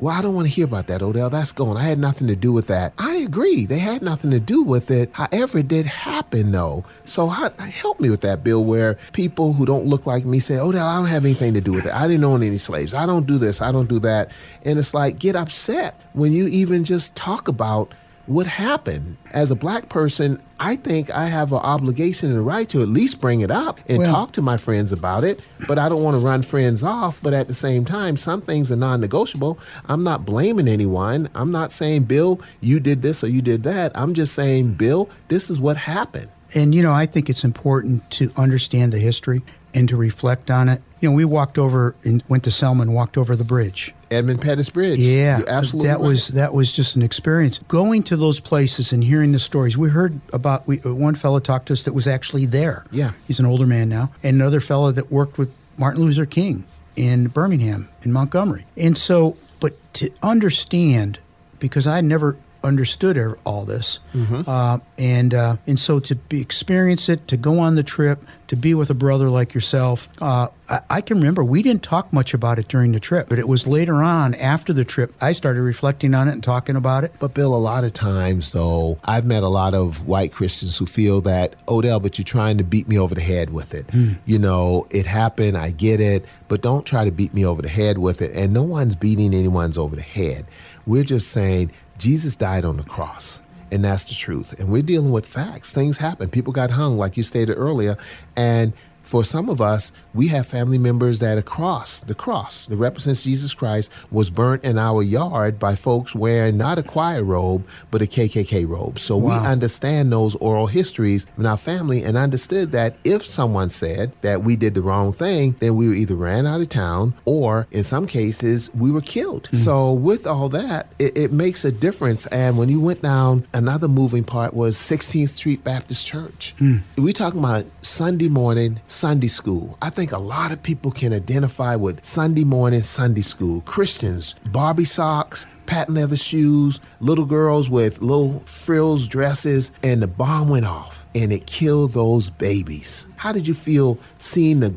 well, 0.00 0.16
I 0.16 0.22
don't 0.22 0.34
want 0.34 0.48
to 0.48 0.52
hear 0.52 0.64
about 0.64 0.86
that, 0.86 1.02
Odell. 1.02 1.28
That's 1.28 1.52
gone. 1.52 1.76
I 1.76 1.82
had 1.82 1.98
nothing 1.98 2.26
to 2.28 2.36
do 2.36 2.52
with 2.52 2.68
that. 2.68 2.94
I 2.98 3.16
agree. 3.16 3.66
They 3.66 3.78
had 3.78 4.02
nothing 4.02 4.30
to 4.30 4.40
do 4.40 4.62
with 4.62 4.90
it. 4.90 5.10
However, 5.12 5.58
it 5.58 5.68
did 5.68 5.84
happen, 5.84 6.52
though. 6.52 6.84
So 7.04 7.26
how, 7.26 7.50
help 7.50 8.00
me 8.00 8.08
with 8.08 8.22
that, 8.22 8.42
Bill, 8.42 8.64
where 8.64 8.96
people 9.12 9.52
who 9.52 9.66
don't 9.66 9.86
look 9.86 10.06
like 10.06 10.24
me 10.24 10.38
say, 10.38 10.58
Odell, 10.58 10.86
I 10.86 10.96
don't 10.96 11.06
have 11.06 11.24
anything 11.24 11.52
to 11.54 11.60
do 11.60 11.72
with 11.72 11.84
it. 11.84 11.94
I 11.94 12.08
didn't 12.08 12.24
own 12.24 12.42
any 12.42 12.58
slaves. 12.58 12.94
I 12.94 13.04
don't 13.04 13.26
do 13.26 13.36
this. 13.36 13.60
I 13.60 13.72
don't 13.72 13.88
do 13.88 13.98
that. 13.98 14.30
And 14.64 14.78
it's 14.78 14.94
like, 14.94 15.18
get 15.18 15.36
upset 15.36 16.00
when 16.14 16.32
you 16.32 16.46
even 16.48 16.84
just 16.84 17.14
talk 17.14 17.48
about 17.48 17.94
what 18.30 18.46
happened. 18.46 19.16
As 19.32 19.50
a 19.50 19.56
black 19.56 19.88
person, 19.88 20.40
I 20.60 20.76
think 20.76 21.10
I 21.10 21.24
have 21.24 21.50
an 21.50 21.58
obligation 21.58 22.30
and 22.30 22.38
a 22.38 22.42
right 22.42 22.68
to 22.68 22.80
at 22.80 22.86
least 22.86 23.20
bring 23.20 23.40
it 23.40 23.50
up 23.50 23.80
and 23.88 23.98
Well- 23.98 24.06
talk 24.06 24.32
to 24.32 24.42
my 24.42 24.56
friends 24.56 24.92
about 24.92 25.24
it. 25.24 25.40
But 25.66 25.80
I 25.80 25.88
don't 25.88 26.04
want 26.04 26.14
to 26.14 26.20
run 26.24 26.42
friends 26.42 26.84
off. 26.84 27.18
But 27.20 27.34
at 27.34 27.48
the 27.48 27.54
same 27.54 27.84
time, 27.84 28.16
some 28.16 28.40
things 28.40 28.70
are 28.70 28.76
non 28.76 29.00
negotiable. 29.00 29.58
I'm 29.88 30.04
not 30.04 30.24
blaming 30.24 30.68
anyone. 30.68 31.28
I'm 31.34 31.50
not 31.50 31.72
saying, 31.72 32.04
Bill, 32.04 32.40
you 32.60 32.78
did 32.78 33.02
this 33.02 33.24
or 33.24 33.26
you 33.26 33.42
did 33.42 33.64
that. 33.64 33.90
I'm 33.96 34.14
just 34.14 34.32
saying, 34.32 34.74
Bill, 34.74 35.10
this 35.26 35.50
is 35.50 35.58
what 35.58 35.76
happened. 35.76 36.28
And 36.54 36.72
you 36.72 36.84
know, 36.84 36.92
I 36.92 37.06
think 37.06 37.28
it's 37.28 37.42
important 37.42 38.08
to 38.12 38.30
understand 38.36 38.92
the 38.92 38.98
history 38.98 39.42
and 39.74 39.88
to 39.88 39.96
reflect 39.96 40.52
on 40.52 40.68
it. 40.68 40.82
You 41.00 41.10
know, 41.10 41.16
we 41.16 41.24
walked 41.24 41.58
over 41.58 41.96
and 42.04 42.22
went 42.28 42.44
to 42.44 42.52
Selma 42.52 42.82
and 42.82 42.94
walked 42.94 43.18
over 43.18 43.34
the 43.34 43.44
bridge. 43.44 43.92
Edmund 44.10 44.40
Pettus 44.40 44.70
Bridge. 44.70 44.98
Yeah, 44.98 45.42
absolutely 45.46 45.88
that 45.88 45.98
right. 45.98 46.06
was 46.06 46.28
that 46.28 46.52
was 46.52 46.72
just 46.72 46.96
an 46.96 47.02
experience. 47.02 47.58
Going 47.68 48.02
to 48.04 48.16
those 48.16 48.40
places 48.40 48.92
and 48.92 49.02
hearing 49.04 49.32
the 49.32 49.38
stories. 49.38 49.78
We 49.78 49.90
heard 49.90 50.20
about 50.32 50.66
we, 50.66 50.80
uh, 50.80 50.94
one 50.94 51.14
fellow 51.14 51.38
talked 51.38 51.66
to 51.66 51.72
us 51.72 51.84
that 51.84 51.92
was 51.92 52.08
actually 52.08 52.46
there. 52.46 52.84
Yeah. 52.90 53.12
he's 53.26 53.38
an 53.38 53.46
older 53.46 53.66
man 53.66 53.88
now, 53.88 54.10
and 54.22 54.36
another 54.36 54.60
fellow 54.60 54.90
that 54.92 55.10
worked 55.10 55.38
with 55.38 55.52
Martin 55.78 56.02
Luther 56.02 56.26
King 56.26 56.66
in 56.96 57.28
Birmingham, 57.28 57.88
in 58.02 58.12
Montgomery. 58.12 58.66
And 58.76 58.98
so, 58.98 59.36
but 59.60 59.74
to 59.94 60.10
understand, 60.22 61.18
because 61.58 61.86
I 61.86 62.00
never 62.00 62.36
understood 62.62 63.16
er- 63.16 63.38
all 63.44 63.64
this, 63.64 64.00
Mm-hmm. 64.14 64.48
uh, 64.48 64.78
and 64.98 65.34
uh, 65.34 65.56
and 65.66 65.78
so 65.78 66.00
to 66.00 66.14
be, 66.14 66.40
experience 66.40 67.08
it, 67.08 67.26
to 67.28 67.36
go 67.36 67.58
on 67.60 67.74
the 67.76 67.82
trip, 67.82 68.22
to 68.48 68.56
be 68.56 68.74
with 68.74 68.90
a 68.90 68.94
brother 68.94 69.30
like 69.30 69.54
yourself, 69.54 70.08
uh, 70.20 70.48
I, 70.68 70.80
I 70.90 71.00
can 71.00 71.18
remember 71.18 71.42
we 71.44 71.62
didn't 71.62 71.82
talk 71.82 72.12
much 72.12 72.34
about 72.34 72.58
it 72.58 72.68
during 72.68 72.92
the 72.92 73.00
trip, 73.00 73.28
but 73.28 73.38
it 73.38 73.46
was 73.48 73.66
later 73.66 74.02
on 74.02 74.34
after 74.34 74.72
the 74.72 74.84
trip 74.84 75.12
I 75.20 75.32
started 75.32 75.62
reflecting 75.62 76.14
on 76.14 76.28
it 76.28 76.32
and 76.32 76.42
talking 76.42 76.76
about 76.76 77.04
it. 77.04 77.12
But 77.18 77.34
Bill, 77.34 77.54
a 77.54 77.58
lot 77.58 77.84
of 77.84 77.92
times 77.92 78.52
though, 78.52 78.98
I've 79.04 79.24
met 79.24 79.42
a 79.42 79.48
lot 79.48 79.72
of 79.74 80.06
white 80.06 80.32
Christians 80.32 80.76
who 80.76 80.86
feel 80.86 81.20
that 81.22 81.54
Odell, 81.68 82.00
but 82.00 82.18
you're 82.18 82.24
trying 82.24 82.58
to 82.58 82.64
beat 82.64 82.88
me 82.88 82.98
over 82.98 83.14
the 83.14 83.20
head 83.20 83.50
with 83.50 83.72
it. 83.74 83.86
You 84.26 84.38
know, 84.38 84.86
it 84.90 85.06
happened, 85.06 85.56
I 85.56 85.70
get 85.70 86.00
it, 86.00 86.24
but 86.48 86.60
don't 86.62 86.84
try 86.84 87.04
to 87.04 87.12
beat 87.12 87.32
me 87.32 87.44
over 87.46 87.62
the 87.62 87.68
head 87.68 87.98
with 87.98 88.20
it. 88.22 88.34
And 88.36 88.52
no 88.52 88.62
one's 88.64 88.96
beating 88.96 89.32
anyone's 89.34 89.78
over 89.78 89.94
the 89.96 90.02
head. 90.02 90.44
We're 90.86 91.04
just 91.04 91.28
saying 91.30 91.70
Jesus 92.00 92.34
died 92.34 92.64
on 92.64 92.78
the 92.78 92.82
cross. 92.82 93.40
And 93.70 93.84
that's 93.84 94.04
the 94.06 94.14
truth. 94.14 94.58
And 94.58 94.70
we're 94.70 94.82
dealing 94.82 95.12
with 95.12 95.26
facts. 95.26 95.72
Things 95.72 95.98
happen. 95.98 96.28
People 96.28 96.52
got 96.52 96.72
hung, 96.72 96.96
like 96.98 97.16
you 97.16 97.22
stated 97.22 97.54
earlier. 97.54 97.96
And 98.34 98.72
for 99.02 99.24
some 99.24 99.48
of 99.48 99.60
us, 99.60 99.92
we 100.14 100.28
have 100.28 100.46
family 100.46 100.78
members 100.78 101.18
that 101.20 101.38
a 101.38 101.42
cross, 101.42 102.00
the 102.00 102.14
cross 102.14 102.66
that 102.66 102.76
represents 102.76 103.24
Jesus 103.24 103.54
Christ, 103.54 103.90
was 104.10 104.30
burnt 104.30 104.64
in 104.64 104.78
our 104.78 105.02
yard 105.02 105.58
by 105.58 105.74
folks 105.74 106.14
wearing 106.14 106.56
not 106.56 106.78
a 106.78 106.82
choir 106.82 107.24
robe, 107.24 107.66
but 107.90 108.02
a 108.02 108.06
KKK 108.06 108.68
robe. 108.68 108.98
So 108.98 109.16
we 109.16 109.32
understand 109.32 110.12
those 110.12 110.34
oral 110.36 110.66
histories 110.66 111.26
in 111.38 111.46
our 111.46 111.56
family 111.56 112.02
and 112.02 112.16
understood 112.16 112.72
that 112.72 112.96
if 113.04 113.24
someone 113.24 113.70
said 113.70 114.12
that 114.22 114.42
we 114.42 114.56
did 114.56 114.74
the 114.74 114.82
wrong 114.82 115.12
thing, 115.12 115.56
then 115.60 115.76
we 115.76 115.88
were 115.88 115.94
either 115.94 116.14
ran 116.14 116.46
out 116.46 116.60
of 116.60 116.68
town 116.68 117.14
or 117.24 117.66
in 117.70 117.84
some 117.84 118.06
cases 118.06 118.72
we 118.74 118.90
were 118.90 119.00
killed. 119.00 119.48
Mm. 119.52 119.58
So 119.58 119.92
with 119.92 120.26
all 120.26 120.48
that, 120.50 120.92
it, 120.98 121.16
it 121.16 121.32
makes 121.32 121.64
a 121.64 121.72
difference. 121.72 122.26
And 122.26 122.58
when 122.58 122.68
you 122.68 122.80
went 122.80 123.02
down, 123.02 123.46
another 123.52 123.88
moving 123.88 124.24
part 124.24 124.54
was 124.54 124.76
16th 124.76 125.30
Street 125.30 125.64
Baptist 125.64 126.06
Church. 126.06 126.54
Mm. 126.58 126.82
We 126.96 127.12
talking 127.12 127.40
about 127.40 127.66
Sunday 127.82 128.28
morning, 128.28 128.80
Sunday 128.90 129.28
school. 129.28 129.78
I 129.80 129.88
think 129.88 130.10
a 130.10 130.18
lot 130.18 130.50
of 130.50 130.62
people 130.62 130.90
can 130.90 131.12
identify 131.12 131.76
with 131.76 132.04
Sunday 132.04 132.44
morning, 132.44 132.82
Sunday 132.82 133.20
school. 133.20 133.60
Christians, 133.62 134.34
Barbie 134.50 134.84
socks, 134.84 135.46
patent 135.66 135.96
leather 135.96 136.16
shoes, 136.16 136.80
little 136.98 137.24
girls 137.24 137.70
with 137.70 138.02
little 138.02 138.40
frills 138.46 139.06
dresses, 139.06 139.70
and 139.84 140.02
the 140.02 140.08
bomb 140.08 140.48
went 140.48 140.66
off 140.66 141.06
and 141.14 141.32
it 141.32 141.46
killed 141.46 141.92
those 141.92 142.30
babies. 142.30 143.06
How 143.16 143.30
did 143.30 143.46
you 143.46 143.54
feel 143.54 143.98
seeing 144.18 144.60
the 144.60 144.74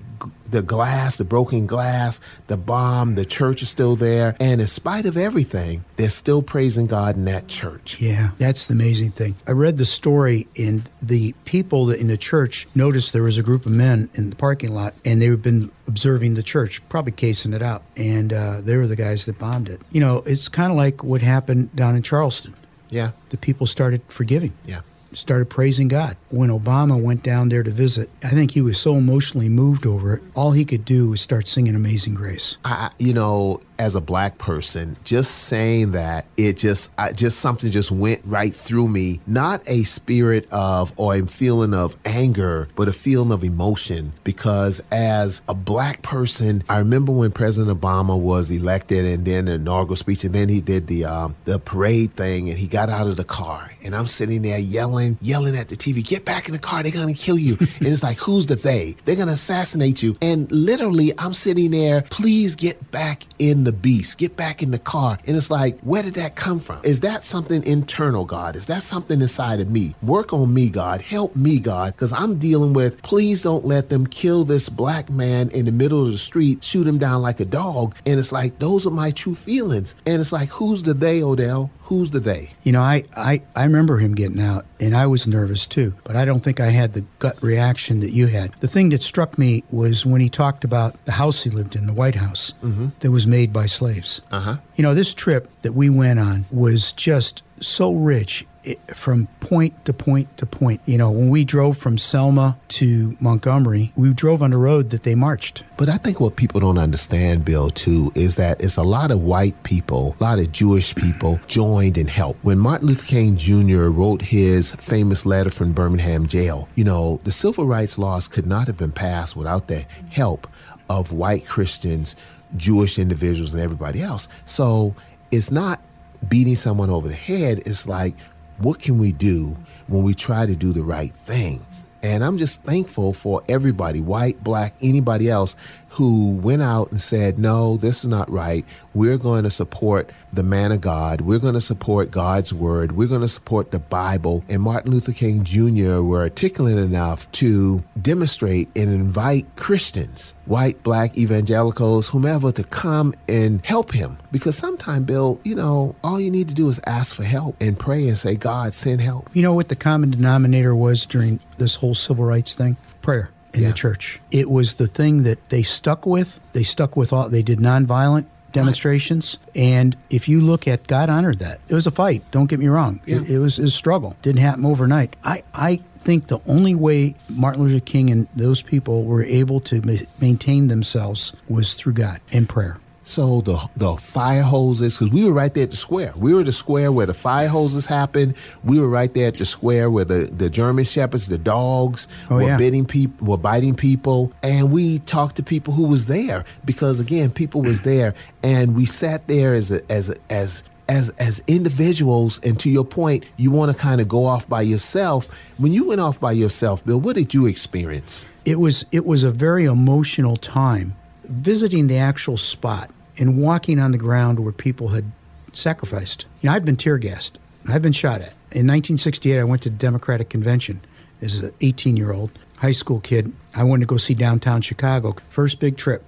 the 0.49 0.61
glass, 0.61 1.17
the 1.17 1.23
broken 1.23 1.65
glass, 1.65 2.19
the 2.47 2.57
bomb, 2.57 3.15
the 3.15 3.25
church 3.25 3.61
is 3.61 3.69
still 3.69 3.95
there, 3.95 4.35
and 4.39 4.61
in 4.61 4.67
spite 4.67 5.05
of 5.05 5.17
everything, 5.17 5.83
they're 5.95 6.09
still 6.09 6.41
praising 6.41 6.85
God 6.87 7.15
in 7.15 7.25
that 7.25 7.47
church. 7.47 8.01
Yeah, 8.01 8.31
that's 8.37 8.67
the 8.67 8.73
amazing 8.73 9.11
thing. 9.11 9.35
I 9.47 9.51
read 9.51 9.77
the 9.77 9.85
story, 9.85 10.47
and 10.57 10.89
the 11.01 11.33
people 11.45 11.85
that 11.87 11.99
in 11.99 12.07
the 12.07 12.17
church 12.17 12.67
noticed 12.75 13.13
there 13.13 13.23
was 13.23 13.37
a 13.37 13.43
group 13.43 13.65
of 13.65 13.71
men 13.71 14.09
in 14.13 14.29
the 14.29 14.35
parking 14.35 14.73
lot, 14.73 14.93
and 15.05 15.21
they've 15.21 15.41
been 15.41 15.71
observing 15.87 16.33
the 16.35 16.43
church, 16.43 16.87
probably 16.89 17.11
casing 17.13 17.53
it 17.53 17.61
out, 17.61 17.83
and 17.95 18.31
uh, 18.33 18.61
they 18.61 18.77
were 18.77 18.87
the 18.87 18.95
guys 18.95 19.25
that 19.25 19.37
bombed 19.39 19.69
it. 19.69 19.81
You 19.91 20.01
know, 20.01 20.23
it's 20.25 20.47
kind 20.49 20.71
of 20.71 20.77
like 20.77 21.03
what 21.03 21.21
happened 21.21 21.75
down 21.75 21.95
in 21.95 22.03
Charleston. 22.03 22.53
Yeah, 22.89 23.11
The 23.29 23.37
people 23.37 23.65
started 23.65 24.01
forgiving. 24.07 24.53
yeah. 24.65 24.81
Started 25.15 25.49
praising 25.49 25.87
God. 25.87 26.17
When 26.29 26.49
Obama 26.49 27.01
went 27.01 27.23
down 27.23 27.49
there 27.49 27.63
to 27.63 27.71
visit, 27.71 28.09
I 28.23 28.29
think 28.29 28.51
he 28.51 28.61
was 28.61 28.79
so 28.79 28.95
emotionally 28.95 29.49
moved 29.49 29.85
over 29.85 30.15
it. 30.15 30.23
All 30.35 30.51
he 30.51 30.65
could 30.65 30.85
do 30.85 31.09
was 31.09 31.21
start 31.21 31.47
singing 31.47 31.75
Amazing 31.75 32.15
Grace. 32.15 32.57
I, 32.65 32.91
you 32.99 33.13
know, 33.13 33.61
as 33.79 33.95
a 33.95 34.01
black 34.01 34.37
person, 34.37 34.95
just 35.03 35.31
saying 35.31 35.91
that 35.91 36.25
it 36.37 36.57
just, 36.57 36.89
I, 36.97 37.11
just 37.11 37.39
something 37.39 37.71
just 37.71 37.91
went 37.91 38.21
right 38.25 38.55
through 38.55 38.87
me. 38.87 39.19
Not 39.27 39.61
a 39.67 39.83
spirit 39.83 40.47
of 40.51 40.93
or 40.97 41.15
a 41.15 41.25
feeling 41.25 41.73
of 41.73 41.97
anger, 42.05 42.67
but 42.75 42.87
a 42.87 42.93
feeling 42.93 43.31
of 43.31 43.43
emotion. 43.43 44.13
Because 44.23 44.81
as 44.91 45.41
a 45.47 45.53
black 45.53 46.01
person, 46.01 46.63
I 46.69 46.77
remember 46.77 47.11
when 47.11 47.31
President 47.31 47.79
Obama 47.79 48.17
was 48.17 48.49
elected, 48.51 49.05
and 49.05 49.25
then 49.25 49.45
the 49.45 49.53
inaugural 49.53 49.95
speech, 49.95 50.23
and 50.23 50.33
then 50.33 50.49
he 50.49 50.61
did 50.61 50.87
the 50.87 51.05
um, 51.05 51.35
the 51.45 51.59
parade 51.59 52.15
thing, 52.15 52.49
and 52.49 52.57
he 52.57 52.67
got 52.67 52.89
out 52.89 53.07
of 53.07 53.17
the 53.17 53.23
car, 53.23 53.73
and 53.83 53.95
I'm 53.95 54.07
sitting 54.07 54.41
there 54.43 54.59
yelling 54.59 55.02
going, 55.03 55.17
yelling 55.21 55.55
at 55.55 55.67
the 55.67 55.75
TV, 55.75 56.03
get 56.03 56.25
back 56.25 56.47
in 56.47 56.53
the 56.53 56.59
car, 56.59 56.83
they're 56.83 56.91
gonna 56.91 57.13
kill 57.13 57.37
you. 57.37 57.57
and 57.59 57.87
it's 57.87 58.03
like, 58.03 58.19
who's 58.19 58.47
the 58.47 58.55
they? 58.55 58.95
They're 59.05 59.15
gonna 59.15 59.33
assassinate 59.33 60.01
you. 60.01 60.17
And 60.21 60.51
literally, 60.51 61.11
I'm 61.17 61.33
sitting 61.33 61.71
there, 61.71 62.03
please 62.09 62.55
get 62.55 62.91
back 62.91 63.23
in 63.39 63.63
the 63.63 63.71
beast, 63.71 64.17
get 64.17 64.35
back 64.35 64.63
in 64.63 64.71
the 64.71 64.79
car. 64.79 65.17
And 65.25 65.35
it's 65.35 65.51
like, 65.51 65.79
where 65.81 66.03
did 66.03 66.15
that 66.15 66.35
come 66.35 66.59
from? 66.59 66.79
Is 66.83 67.01
that 67.01 67.23
something 67.23 67.63
internal, 67.65 68.25
God? 68.25 68.55
Is 68.55 68.65
that 68.67 68.83
something 68.83 69.21
inside 69.21 69.59
of 69.59 69.69
me? 69.69 69.95
Work 70.01 70.33
on 70.33 70.53
me, 70.53 70.69
God. 70.69 71.01
Help 71.01 71.35
me, 71.35 71.59
God, 71.59 71.93
because 71.93 72.13
I'm 72.13 72.37
dealing 72.39 72.73
with, 72.73 73.01
please 73.01 73.43
don't 73.43 73.65
let 73.65 73.89
them 73.89 74.07
kill 74.07 74.43
this 74.43 74.69
black 74.69 75.09
man 75.09 75.49
in 75.49 75.65
the 75.65 75.71
middle 75.71 76.05
of 76.05 76.11
the 76.11 76.17
street, 76.17 76.63
shoot 76.63 76.87
him 76.87 76.97
down 76.97 77.21
like 77.21 77.39
a 77.39 77.45
dog. 77.45 77.95
And 78.05 78.19
it's 78.19 78.31
like, 78.31 78.59
those 78.59 78.85
are 78.85 78.91
my 78.91 79.11
true 79.11 79.35
feelings. 79.35 79.95
And 80.05 80.21
it's 80.21 80.31
like, 80.31 80.49
who's 80.49 80.83
the 80.83 80.93
they, 80.93 81.21
Odell? 81.21 81.71
Who's 81.93 82.09
the 82.09 82.19
they? 82.19 82.53
You 82.63 82.71
know, 82.71 82.81
I, 82.81 83.03
I, 83.15 83.43
I 83.55 83.65
remember 83.65 83.99
him 83.99 84.15
getting 84.15 84.39
out, 84.39 84.65
and 84.79 84.95
I 84.95 85.05
was 85.05 85.27
nervous 85.27 85.67
too, 85.67 85.93
but 86.03 86.15
I 86.15 86.25
don't 86.25 86.39
think 86.39 86.59
I 86.59 86.69
had 86.69 86.93
the 86.93 87.05
gut 87.19 87.37
reaction 87.43 87.99
that 87.99 88.09
you 88.09 88.25
had. 88.25 88.51
The 88.61 88.67
thing 88.67 88.89
that 88.89 89.03
struck 89.03 89.37
me 89.37 89.63
was 89.69 90.03
when 90.03 90.19
he 90.19 90.27
talked 90.27 90.63
about 90.63 90.95
the 91.05 91.11
house 91.11 91.43
he 91.43 91.51
lived 91.51 91.75
in, 91.75 91.85
the 91.85 91.93
White 91.93 92.15
House, 92.15 92.55
mm-hmm. 92.63 92.87
that 93.01 93.11
was 93.11 93.27
made 93.27 93.53
by 93.53 93.67
slaves. 93.67 94.23
Uh 94.31 94.39
huh. 94.39 94.55
You 94.75 94.81
know, 94.81 94.95
this 94.95 95.13
trip 95.13 95.47
that 95.61 95.73
we 95.73 95.87
went 95.87 96.19
on 96.19 96.47
was 96.49 96.93
just 96.93 97.43
so 97.59 97.93
rich 97.93 98.45
it, 98.63 98.79
from 98.95 99.27
point 99.39 99.85
to 99.85 99.93
point 99.93 100.37
to 100.37 100.45
point. 100.45 100.81
You 100.85 100.97
know, 100.97 101.11
when 101.11 101.29
we 101.29 101.43
drove 101.43 101.77
from 101.77 101.97
Selma 101.97 102.57
to 102.69 103.15
Montgomery, 103.19 103.91
we 103.95 104.13
drove 104.13 104.41
on 104.41 104.51
the 104.51 104.57
road 104.57 104.89
that 104.91 105.03
they 105.03 105.15
marched. 105.15 105.63
But 105.77 105.89
I 105.89 105.97
think 105.97 106.19
what 106.19 106.35
people 106.35 106.59
don't 106.59 106.77
understand, 106.77 107.45
Bill, 107.45 107.69
too, 107.69 108.11
is 108.15 108.35
that 108.37 108.61
it's 108.61 108.77
a 108.77 108.83
lot 108.83 109.11
of 109.11 109.21
white 109.21 109.61
people, 109.63 110.15
a 110.19 110.23
lot 110.23 110.39
of 110.39 110.51
Jewish 110.51 110.95
people 110.95 111.39
joined 111.47 111.97
and 111.97 112.09
helped. 112.09 112.43
When 112.43 112.59
Martin 112.59 112.87
Luther 112.87 113.05
King 113.05 113.35
Jr. 113.35 113.89
wrote 113.89 114.21
his 114.21 114.73
famous 114.75 115.25
letter 115.25 115.49
from 115.49 115.73
Birmingham 115.73 116.27
jail, 116.27 116.69
you 116.75 116.83
know, 116.83 117.19
the 117.23 117.31
civil 117.31 117.65
rights 117.65 117.97
laws 117.97 118.27
could 118.27 118.45
not 118.45 118.67
have 118.67 118.77
been 118.77 118.91
passed 118.91 119.35
without 119.35 119.67
the 119.67 119.85
help 120.09 120.47
of 120.89 121.11
white 121.11 121.45
Christians, 121.45 122.15
Jewish 122.55 122.99
individuals, 122.99 123.53
and 123.53 123.61
everybody 123.61 124.01
else. 124.01 124.27
So 124.45 124.95
it's 125.31 125.51
not 125.51 125.81
beating 126.29 126.55
someone 126.55 126.89
over 126.89 127.07
the 127.07 127.13
head. 127.13 127.59
It's 127.65 127.87
like, 127.87 128.15
what 128.57 128.79
can 128.79 128.97
we 128.97 129.11
do 129.11 129.57
when 129.87 130.03
we 130.03 130.13
try 130.13 130.45
to 130.45 130.55
do 130.55 130.73
the 130.73 130.83
right 130.83 131.11
thing? 131.11 131.65
And 132.01 132.23
I'm 132.23 132.37
just 132.37 132.63
thankful 132.63 133.13
for 133.13 133.41
everybody, 133.47 134.01
white, 134.01 134.43
black, 134.43 134.75
anybody 134.81 135.29
else, 135.29 135.55
who 135.93 136.31
went 136.37 136.63
out 136.63 136.89
and 136.89 136.99
said, 136.99 137.37
no, 137.37 137.77
this 137.77 138.03
is 138.03 138.07
not 138.07 138.27
right. 138.31 138.65
We're 138.95 139.19
going 139.19 139.43
to 139.43 139.51
support 139.51 140.09
the 140.31 140.41
man 140.41 140.71
of 140.71 140.81
God. 140.81 141.21
We're 141.21 141.37
going 141.37 141.53
to 141.53 141.61
support 141.61 142.09
God's 142.09 142.51
word. 142.51 142.93
We're 142.93 143.07
going 143.07 143.21
to 143.21 143.27
support 143.27 143.69
the 143.69 143.77
Bible. 143.77 144.43
And 144.49 144.63
Martin 144.63 144.91
Luther 144.91 145.11
King 145.11 145.43
Jr. 145.43 146.01
were 146.01 146.21
articulate 146.21 146.79
enough 146.79 147.31
to 147.33 147.83
demonstrate 148.01 148.69
and 148.75 148.89
invite 148.89 149.45
Christians, 149.55 150.33
white, 150.45 150.81
black, 150.81 151.15
evangelicals, 151.15 152.09
whomever, 152.09 152.51
to 152.51 152.63
come 152.63 153.13
and 153.29 153.63
help 153.63 153.91
him. 153.91 154.17
Because 154.31 154.57
sometimes, 154.57 155.05
Bill, 155.05 155.39
you 155.43 155.53
know, 155.53 155.95
all 156.03 156.19
you 156.19 156.31
need 156.31 156.49
to 156.49 156.55
do 156.55 156.69
is 156.69 156.79
ask 156.87 157.13
for 157.13 157.23
help 157.23 157.55
and 157.61 157.77
pray 157.77 158.07
and 158.07 158.17
say, 158.17 158.35
God, 158.35 158.73
send 158.73 158.99
help. 158.99 159.29
You 159.33 159.43
know 159.43 159.53
what 159.53 159.69
the 159.69 159.75
common 159.75 160.09
denominator 160.09 160.75
was 160.75 161.05
during 161.05 161.39
this 161.59 161.75
whole 161.75 161.93
civil 161.93 162.25
rights 162.25 162.55
thing? 162.55 162.77
Prayer 163.03 163.29
in 163.53 163.61
Yeah. 163.61 163.67
the 163.69 163.73
church. 163.73 164.19
It 164.31 164.49
was 164.49 164.75
the 164.75 164.87
thing 164.87 165.23
that 165.23 165.49
they 165.49 165.63
stuck 165.63 166.05
with. 166.05 166.39
They 166.53 166.63
stuck 166.63 166.95
with 166.97 167.13
all, 167.13 167.29
they 167.29 167.41
did 167.43 167.59
nonviolent 167.59 168.25
demonstrations. 168.51 169.37
And 169.55 169.95
if 170.09 170.29
you 170.29 170.39
look 170.41 170.67
at, 170.67 170.87
God 170.87 171.09
honored 171.09 171.39
that. 171.39 171.59
It 171.67 171.73
was 171.73 171.87
a 171.87 171.91
fight, 171.91 172.23
don't 172.31 172.45
get 172.47 172.59
me 172.59 172.67
wrong. 172.67 173.01
It, 173.05 173.29
it 173.29 173.39
was 173.39 173.59
a 173.59 173.69
struggle. 173.69 174.15
Didn't 174.21 174.41
happen 174.41 174.65
overnight. 174.65 175.15
I, 175.23 175.43
I 175.53 175.81
think 175.95 176.27
the 176.27 176.39
only 176.47 176.75
way 176.75 177.15
Martin 177.29 177.63
Luther 177.63 177.83
King 177.83 178.09
and 178.11 178.27
those 178.35 178.61
people 178.61 179.05
were 179.05 179.23
able 179.23 179.59
to 179.61 179.81
ma- 179.81 180.05
maintain 180.19 180.67
themselves 180.67 181.33
was 181.49 181.73
through 181.73 181.93
God 181.93 182.21
and 182.31 182.47
prayer. 182.47 182.77
So 183.05 183.41
the 183.41 183.59
the 183.75 183.95
fire 183.97 184.41
hoses, 184.43 184.97
because 184.97 185.13
we 185.13 185.25
were 185.25 185.33
right 185.33 185.53
there 185.53 185.63
at 185.63 185.71
the 185.71 185.77
square. 185.77 186.13
We 186.15 186.33
were 186.33 186.39
at 186.39 186.45
the 186.45 186.53
square 186.53 186.89
where 186.91 187.05
the 187.05 187.13
fire 187.13 187.49
hoses 187.49 187.85
happened. 187.85 188.35
We 188.63 188.79
were 188.79 188.87
right 188.87 189.13
there 189.13 189.27
at 189.27 189.37
the 189.37 189.45
square 189.45 189.91
where 189.91 190.05
the, 190.05 190.29
the 190.35 190.49
German 190.49 190.85
shepherds, 190.85 191.27
the 191.27 191.37
dogs, 191.37 192.07
Oh, 192.29 192.35
were 192.35 192.43
yeah. 192.43 192.57
biting 192.57 192.85
people, 192.85 193.27
were 193.27 193.37
biting 193.37 193.75
people, 193.75 194.31
and 194.41 194.71
we 194.71 194.99
talked 194.99 195.35
to 195.35 195.43
people 195.43 195.73
who 195.73 195.87
was 195.87 196.05
there 196.05 196.45
because 196.63 197.01
again, 197.01 197.29
people 197.31 197.61
was 197.61 197.81
there, 197.91 198.15
and 198.41 198.73
we 198.73 198.85
sat 198.85 199.27
there 199.27 199.53
as 199.53 199.69
a, 199.71 199.81
as 199.91 200.09
a, 200.09 200.15
as 200.29 200.63
as 200.87 201.09
as 201.19 201.43
individuals. 201.47 202.39
And 202.43 202.57
to 202.61 202.69
your 202.69 202.85
point, 202.85 203.25
you 203.35 203.51
want 203.51 203.69
to 203.71 203.77
kind 203.77 203.99
of 203.99 204.07
go 204.07 204.23
off 204.25 204.47
by 204.47 204.61
yourself. 204.61 205.27
When 205.57 205.73
you 205.73 205.87
went 205.89 205.99
off 205.99 206.19
by 206.21 206.31
yourself, 206.31 206.85
Bill, 206.85 207.01
what 207.01 207.15
did 207.17 207.33
you 207.33 207.47
experience? 207.47 208.25
it 208.45 208.59
was 208.59 208.85
it 208.91 209.05
was 209.05 209.23
a 209.23 209.31
very 209.31 209.63
emotional 209.63 210.35
time 210.35 210.93
visiting 211.25 211.87
the 211.87 211.97
actual 211.97 212.37
spot 212.37 212.91
and 213.17 213.37
walking 213.37 213.79
on 213.79 213.91
the 213.91 213.97
ground 213.97 214.39
where 214.39 214.51
people 214.51 214.89
had 214.89 215.11
sacrificed. 215.53 216.25
You 216.41 216.49
know 216.49 216.55
i've 216.55 216.65
been 216.65 216.75
tear 216.75 216.97
gassed. 216.97 217.37
I've 217.67 217.81
been 217.81 217.93
shot 217.93 218.21
at. 218.21 218.33
In 218.51 218.67
1968 218.67 219.39
i 219.39 219.43
went 219.43 219.61
to 219.63 219.69
the 219.69 219.75
democratic 219.75 220.29
convention 220.29 220.81
as 221.21 221.39
an 221.39 221.53
18 221.61 221.95
year 221.97 222.11
old 222.11 222.31
high 222.57 222.71
school 222.71 222.99
kid. 222.99 223.31
I 223.53 223.63
wanted 223.63 223.81
to 223.81 223.87
go 223.87 223.97
see 223.97 224.13
downtown 224.13 224.61
chicago 224.61 225.15
first 225.29 225.59
big 225.59 225.77
trip. 225.77 226.03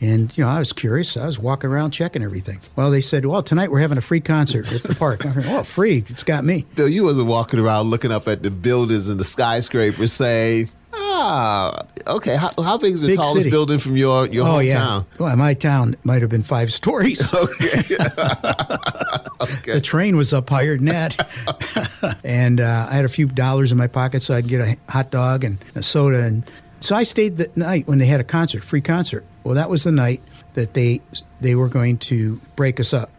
And 0.00 0.36
you 0.36 0.44
know 0.44 0.50
i 0.50 0.58
was 0.58 0.72
curious. 0.72 1.16
I 1.16 1.26
was 1.26 1.38
walking 1.38 1.70
around 1.70 1.90
checking 1.90 2.22
everything. 2.22 2.60
Well 2.76 2.90
they 2.90 3.00
said 3.00 3.26
well 3.26 3.42
tonight 3.42 3.70
we're 3.70 3.80
having 3.80 3.98
a 3.98 4.02
free 4.02 4.20
concert 4.20 4.72
at 4.72 4.82
the 4.82 4.94
park. 4.94 5.26
I 5.26 5.32
went, 5.32 5.46
oh 5.48 5.62
free. 5.64 6.04
It's 6.08 6.22
got 6.24 6.44
me. 6.44 6.66
Bill, 6.74 6.88
you 6.88 7.04
wasn't 7.04 7.26
walking 7.26 7.58
around 7.58 7.90
looking 7.90 8.12
up 8.12 8.28
at 8.28 8.42
the 8.42 8.50
buildings 8.50 9.08
and 9.08 9.18
the 9.18 9.24
skyscrapers 9.24 10.12
saying, 10.12 10.68
ah, 11.16 11.86
okay, 12.06 12.36
how, 12.36 12.50
how 12.62 12.76
big 12.78 12.94
is 12.94 13.02
the 13.02 13.08
Big 13.08 13.16
tallest 13.16 13.42
city. 13.42 13.50
building 13.50 13.78
from 13.78 13.96
your, 13.96 14.26
your 14.28 14.46
oh 14.46 14.52
hometown? 14.58 14.64
yeah 14.64 15.02
well 15.18 15.36
my 15.36 15.54
town 15.54 15.94
might 16.04 16.20
have 16.22 16.30
been 16.30 16.42
five 16.42 16.72
stories 16.72 17.32
Okay. 19.40 19.72
The 19.74 19.80
train 19.80 20.16
was 20.16 20.32
up 20.32 20.48
higher 20.48 20.76
than 20.76 20.86
that. 20.86 21.28
and 22.24 22.60
uh, 22.60 22.86
I 22.90 22.94
had 22.94 23.04
a 23.04 23.08
few 23.08 23.26
dollars 23.26 23.72
in 23.72 23.78
my 23.78 23.86
pocket 23.88 24.22
so 24.22 24.34
I 24.34 24.40
could 24.40 24.48
get 24.50 24.60
a 24.60 24.76
hot 24.90 25.10
dog 25.10 25.44
and 25.44 25.58
a 25.74 25.82
soda. 25.82 26.22
And 26.22 26.44
so 26.80 26.96
I 26.96 27.02
stayed 27.02 27.36
that 27.38 27.56
night 27.56 27.86
when 27.86 27.98
they 27.98 28.06
had 28.06 28.20
a 28.20 28.24
concert, 28.24 28.64
free 28.64 28.80
concert. 28.80 29.24
Well, 29.42 29.54
that 29.54 29.68
was 29.68 29.84
the 29.84 29.92
night 29.92 30.22
that 30.54 30.72
they 30.74 31.00
they 31.40 31.54
were 31.54 31.68
going 31.68 31.98
to 31.98 32.40
break 32.56 32.80
us 32.80 32.94
up. 32.94 33.10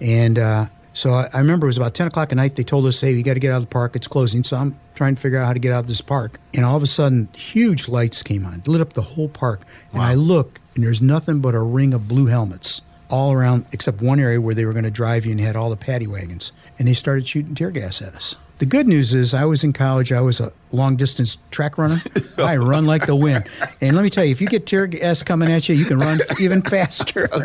And 0.00 0.38
uh, 0.38 0.66
so 0.92 1.12
I, 1.12 1.28
I 1.32 1.38
remember 1.38 1.66
it 1.66 1.70
was 1.70 1.76
about 1.76 1.94
10 1.94 2.08
o'clock 2.08 2.32
at 2.32 2.36
night. 2.36 2.56
They 2.56 2.64
told 2.64 2.86
us, 2.86 3.00
hey, 3.00 3.12
you 3.12 3.22
got 3.22 3.34
to 3.34 3.40
get 3.40 3.52
out 3.52 3.58
of 3.58 3.62
the 3.62 3.68
park. 3.68 3.94
It's 3.96 4.08
closing. 4.08 4.42
So 4.42 4.56
I'm 4.56 4.78
trying 4.94 5.14
to 5.14 5.20
figure 5.20 5.38
out 5.38 5.46
how 5.46 5.52
to 5.52 5.58
get 5.58 5.72
out 5.72 5.80
of 5.80 5.86
this 5.86 6.00
park. 6.00 6.40
And 6.54 6.64
all 6.64 6.76
of 6.76 6.82
a 6.82 6.86
sudden, 6.86 7.28
huge 7.34 7.88
lights 7.88 8.22
came 8.22 8.44
on, 8.44 8.62
lit 8.66 8.80
up 8.80 8.94
the 8.94 9.02
whole 9.02 9.28
park. 9.28 9.62
And 9.92 10.02
I 10.02 10.14
look, 10.14 10.60
and 10.74 10.84
there's 10.84 11.02
nothing 11.02 11.40
but 11.40 11.54
a 11.54 11.60
ring 11.60 11.94
of 11.94 12.08
blue 12.08 12.26
helmets 12.26 12.82
all 13.10 13.32
around, 13.32 13.64
except 13.72 14.02
one 14.02 14.20
area 14.20 14.40
where 14.40 14.54
they 14.54 14.64
were 14.64 14.72
going 14.72 14.84
to 14.84 14.90
drive 14.90 15.24
you 15.24 15.32
and 15.32 15.40
had 15.40 15.56
all 15.56 15.70
the 15.70 15.76
paddy 15.76 16.06
wagons. 16.06 16.52
And 16.78 16.88
they 16.88 16.94
started 16.94 17.26
shooting 17.26 17.54
tear 17.54 17.70
gas 17.70 18.02
at 18.02 18.14
us. 18.14 18.36
The 18.58 18.66
good 18.66 18.88
news 18.88 19.14
is, 19.14 19.34
I 19.34 19.44
was 19.44 19.62
in 19.62 19.72
college. 19.72 20.10
I 20.10 20.20
was 20.20 20.40
a 20.40 20.52
long 20.72 20.96
distance 20.96 21.38
track 21.52 21.78
runner. 21.78 21.98
I 22.38 22.56
run 22.56 22.86
like 22.86 23.06
the 23.06 23.14
wind. 23.14 23.48
And 23.80 23.94
let 23.94 24.02
me 24.02 24.10
tell 24.10 24.24
you, 24.24 24.32
if 24.32 24.40
you 24.40 24.48
get 24.48 24.66
tear 24.66 24.88
gas 24.88 25.22
coming 25.22 25.50
at 25.50 25.68
you, 25.68 25.76
you 25.76 25.84
can 25.84 25.98
run 25.98 26.20
even 26.40 26.62
faster. 26.62 27.28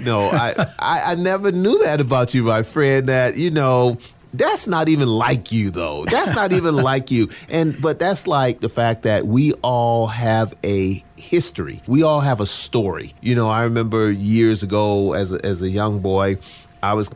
No, 0.00 0.28
I, 0.30 0.54
I, 0.78 1.12
I 1.12 1.14
never 1.14 1.52
knew 1.52 1.84
that 1.84 2.00
about 2.00 2.32
you, 2.34 2.42
my 2.44 2.62
friend. 2.62 3.08
That 3.08 3.36
you 3.36 3.50
know, 3.50 3.98
that's 4.32 4.66
not 4.66 4.88
even 4.88 5.08
like 5.08 5.52
you, 5.52 5.70
though. 5.70 6.04
That's 6.06 6.34
not 6.34 6.52
even 6.52 6.74
like 6.74 7.10
you. 7.10 7.28
And 7.48 7.80
but 7.80 7.98
that's 7.98 8.26
like 8.26 8.60
the 8.60 8.68
fact 8.68 9.02
that 9.02 9.26
we 9.26 9.52
all 9.62 10.06
have 10.06 10.54
a 10.64 11.02
history. 11.16 11.82
We 11.86 12.02
all 12.02 12.20
have 12.20 12.40
a 12.40 12.46
story. 12.46 13.14
You 13.20 13.34
know, 13.34 13.48
I 13.48 13.64
remember 13.64 14.10
years 14.10 14.62
ago 14.62 15.12
as 15.12 15.32
a, 15.32 15.44
as 15.44 15.62
a 15.62 15.68
young 15.68 16.00
boy, 16.00 16.38
I 16.82 16.94
was 16.94 17.10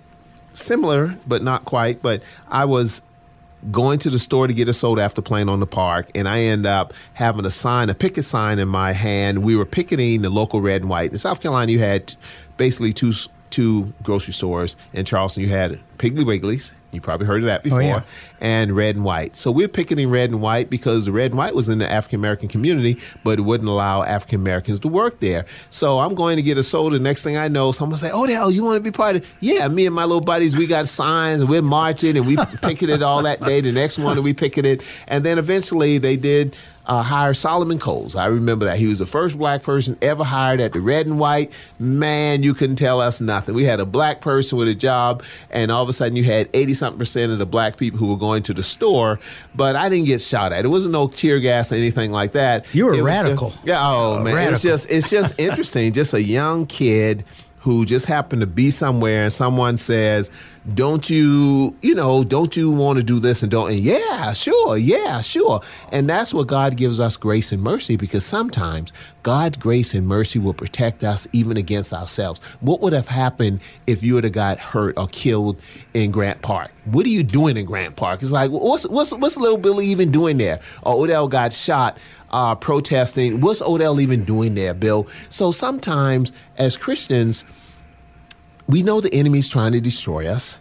similar 0.52 1.16
but 1.26 1.42
not 1.42 1.64
quite. 1.64 2.02
But 2.02 2.22
I 2.48 2.64
was 2.66 3.02
going 3.70 3.98
to 4.00 4.10
the 4.10 4.18
store 4.18 4.46
to 4.46 4.54
get 4.54 4.68
a 4.68 4.72
soda 4.72 5.02
after 5.02 5.22
playing 5.22 5.48
on 5.48 5.60
the 5.60 5.66
park, 5.66 6.10
and 6.14 6.28
I 6.28 6.40
end 6.40 6.66
up 6.66 6.92
having 7.14 7.44
a 7.44 7.50
sign, 7.50 7.90
a 7.90 7.94
picket 7.94 8.24
sign 8.24 8.58
in 8.58 8.68
my 8.68 8.92
hand. 8.92 9.42
We 9.42 9.56
were 9.56 9.66
picketing 9.66 10.22
the 10.22 10.30
local 10.30 10.60
red 10.60 10.82
and 10.82 10.90
white. 10.90 11.12
In 11.12 11.18
South 11.18 11.40
Carolina, 11.40 11.70
you 11.70 11.78
had 11.78 12.14
basically 12.56 12.92
two 12.92 13.12
two 13.50 13.92
grocery 14.02 14.32
stores. 14.32 14.76
In 14.92 15.04
Charleston, 15.04 15.42
you 15.42 15.50
had 15.50 15.78
Piggly 15.98 16.24
Wiggly's. 16.24 16.72
You 16.92 17.00
probably 17.00 17.26
heard 17.26 17.40
of 17.40 17.46
that 17.46 17.60
oh, 17.60 17.64
before. 17.64 17.82
yeah. 17.82 18.02
And 18.40 18.76
red 18.76 18.96
and 18.96 19.04
white. 19.04 19.36
So 19.36 19.50
we're 19.50 19.68
picketing 19.68 20.10
red 20.10 20.30
and 20.30 20.42
white 20.42 20.68
because 20.68 21.06
the 21.06 21.12
red 21.12 21.30
and 21.30 21.38
white 21.38 21.54
was 21.54 21.68
in 21.68 21.78
the 21.78 21.90
African 21.90 22.20
American 22.20 22.48
community, 22.48 23.00
but 23.24 23.38
it 23.38 23.42
wouldn't 23.42 23.68
allow 23.68 24.02
African 24.02 24.40
Americans 24.40 24.78
to 24.80 24.88
work 24.88 25.20
there. 25.20 25.46
So 25.70 26.00
I'm 26.00 26.14
going 26.14 26.36
to 26.36 26.42
get 26.42 26.58
a 26.58 26.62
soda. 26.62 26.98
Next 26.98 27.22
thing 27.22 27.36
I 27.36 27.48
know, 27.48 27.72
someone 27.72 27.98
say, 27.98 28.10
"Oh, 28.10 28.26
the 28.26 28.34
hell, 28.34 28.50
you 28.50 28.62
want 28.62 28.76
to 28.76 28.80
be 28.80 28.90
part 28.90 29.16
of?" 29.16 29.22
it?" 29.22 29.28
Yeah, 29.40 29.66
me 29.68 29.86
and 29.86 29.94
my 29.94 30.04
little 30.04 30.20
buddies, 30.20 30.56
we 30.56 30.66
got 30.66 30.86
signs 30.86 31.40
and 31.40 31.48
we're 31.48 31.62
marching 31.62 32.16
and 32.16 32.26
we 32.26 32.36
picketed 32.62 33.02
all 33.02 33.22
that 33.22 33.40
day. 33.40 33.60
The 33.62 33.72
next 33.72 33.98
morning 33.98 34.22
we 34.22 34.34
picketed, 34.34 34.82
and 35.08 35.24
then 35.24 35.38
eventually 35.38 35.98
they 35.98 36.16
did 36.16 36.54
uh, 36.86 37.02
hired 37.02 37.36
Solomon 37.36 37.78
Coles. 37.78 38.16
I 38.16 38.26
remember 38.26 38.64
that. 38.64 38.78
He 38.78 38.86
was 38.88 38.98
the 38.98 39.06
first 39.06 39.38
black 39.38 39.62
person 39.62 39.96
ever 40.02 40.24
hired 40.24 40.58
at 40.60 40.72
the 40.72 40.80
red 40.80 41.06
and 41.06 41.18
white. 41.18 41.52
Man, 41.78 42.42
you 42.42 42.54
couldn't 42.54 42.76
tell 42.76 43.00
us 43.00 43.20
nothing. 43.20 43.54
We 43.54 43.64
had 43.64 43.78
a 43.80 43.86
black 43.86 44.20
person 44.20 44.58
with 44.58 44.66
a 44.68 44.74
job, 44.74 45.22
and 45.50 45.70
all 45.70 45.82
of 45.82 45.88
a 45.88 45.92
sudden 45.92 46.16
you 46.16 46.24
had 46.24 46.48
80 46.54 46.74
something 46.74 46.98
percent 46.98 47.30
of 47.32 47.38
the 47.38 47.46
black 47.46 47.76
people 47.76 47.98
who 47.98 48.06
were 48.08 48.16
going 48.16 48.42
to 48.44 48.54
the 48.54 48.62
store, 48.64 49.20
but 49.54 49.76
I 49.76 49.88
didn't 49.88 50.06
get 50.06 50.20
shot 50.20 50.52
at. 50.52 50.64
It 50.64 50.68
wasn't 50.68 50.92
no 50.92 51.06
tear 51.08 51.38
gas 51.40 51.70
or 51.72 51.76
anything 51.76 52.10
like 52.10 52.32
that. 52.32 52.66
You 52.74 52.86
were 52.86 52.94
It 52.94 53.02
radical. 53.02 53.50
just- 53.50 53.64
yeah, 53.64 53.78
oh, 53.80 54.18
man. 54.22 54.32
It 54.32 54.36
radical. 54.36 54.52
was 54.54 54.62
just, 54.62 54.90
it's 54.90 55.08
just 55.10 55.34
interesting. 55.38 55.92
Just 55.92 56.14
a 56.14 56.22
young 56.22 56.66
kid 56.66 57.24
who 57.62 57.86
just 57.86 58.06
happened 58.06 58.40
to 58.40 58.46
be 58.46 58.70
somewhere 58.70 59.22
and 59.22 59.32
someone 59.32 59.76
says, 59.76 60.30
don't 60.74 61.08
you, 61.08 61.76
you 61.80 61.94
know, 61.94 62.24
don't 62.24 62.56
you 62.56 62.70
want 62.70 62.96
to 62.96 63.04
do 63.04 63.20
this 63.20 63.42
and 63.42 63.50
don't, 63.50 63.70
and 63.70 63.80
yeah, 63.80 64.32
sure, 64.32 64.76
yeah, 64.76 65.20
sure. 65.20 65.60
And 65.92 66.08
that's 66.08 66.34
what 66.34 66.48
God 66.48 66.76
gives 66.76 66.98
us 66.98 67.16
grace 67.16 67.52
and 67.52 67.62
mercy 67.62 67.96
because 67.96 68.24
sometimes 68.24 68.92
God's 69.22 69.56
grace 69.58 69.94
and 69.94 70.06
mercy 70.06 70.40
will 70.40 70.54
protect 70.54 71.04
us 71.04 71.28
even 71.32 71.56
against 71.56 71.92
ourselves. 71.92 72.40
What 72.60 72.80
would 72.80 72.92
have 72.92 73.06
happened 73.06 73.60
if 73.86 74.02
you 74.02 74.14
would 74.14 74.24
have 74.24 74.32
got 74.32 74.58
hurt 74.58 74.96
or 74.96 75.06
killed 75.08 75.60
in 75.94 76.10
Grant 76.10 76.42
Park? 76.42 76.72
What 76.86 77.06
are 77.06 77.10
you 77.10 77.22
doing 77.22 77.56
in 77.56 77.64
Grant 77.64 77.94
Park? 77.94 78.22
It's 78.22 78.32
like, 78.32 78.50
what's, 78.50 78.86
what's, 78.88 79.12
what's 79.12 79.36
little 79.36 79.58
Billy 79.58 79.86
even 79.86 80.10
doing 80.10 80.36
there? 80.38 80.58
Or 80.82 81.04
Odell 81.04 81.28
got 81.28 81.52
shot 81.52 81.98
uh, 82.32 82.54
protesting. 82.54 83.40
What's 83.40 83.62
Odell 83.62 84.00
even 84.00 84.24
doing 84.24 84.54
there, 84.54 84.74
Bill? 84.74 85.06
So 85.28 85.52
sometimes 85.52 86.32
as 86.56 86.76
Christians, 86.76 87.44
we 88.66 88.82
know 88.82 89.00
the 89.00 89.12
enemy's 89.12 89.48
trying 89.48 89.72
to 89.72 89.80
destroy 89.80 90.26
us. 90.26 90.60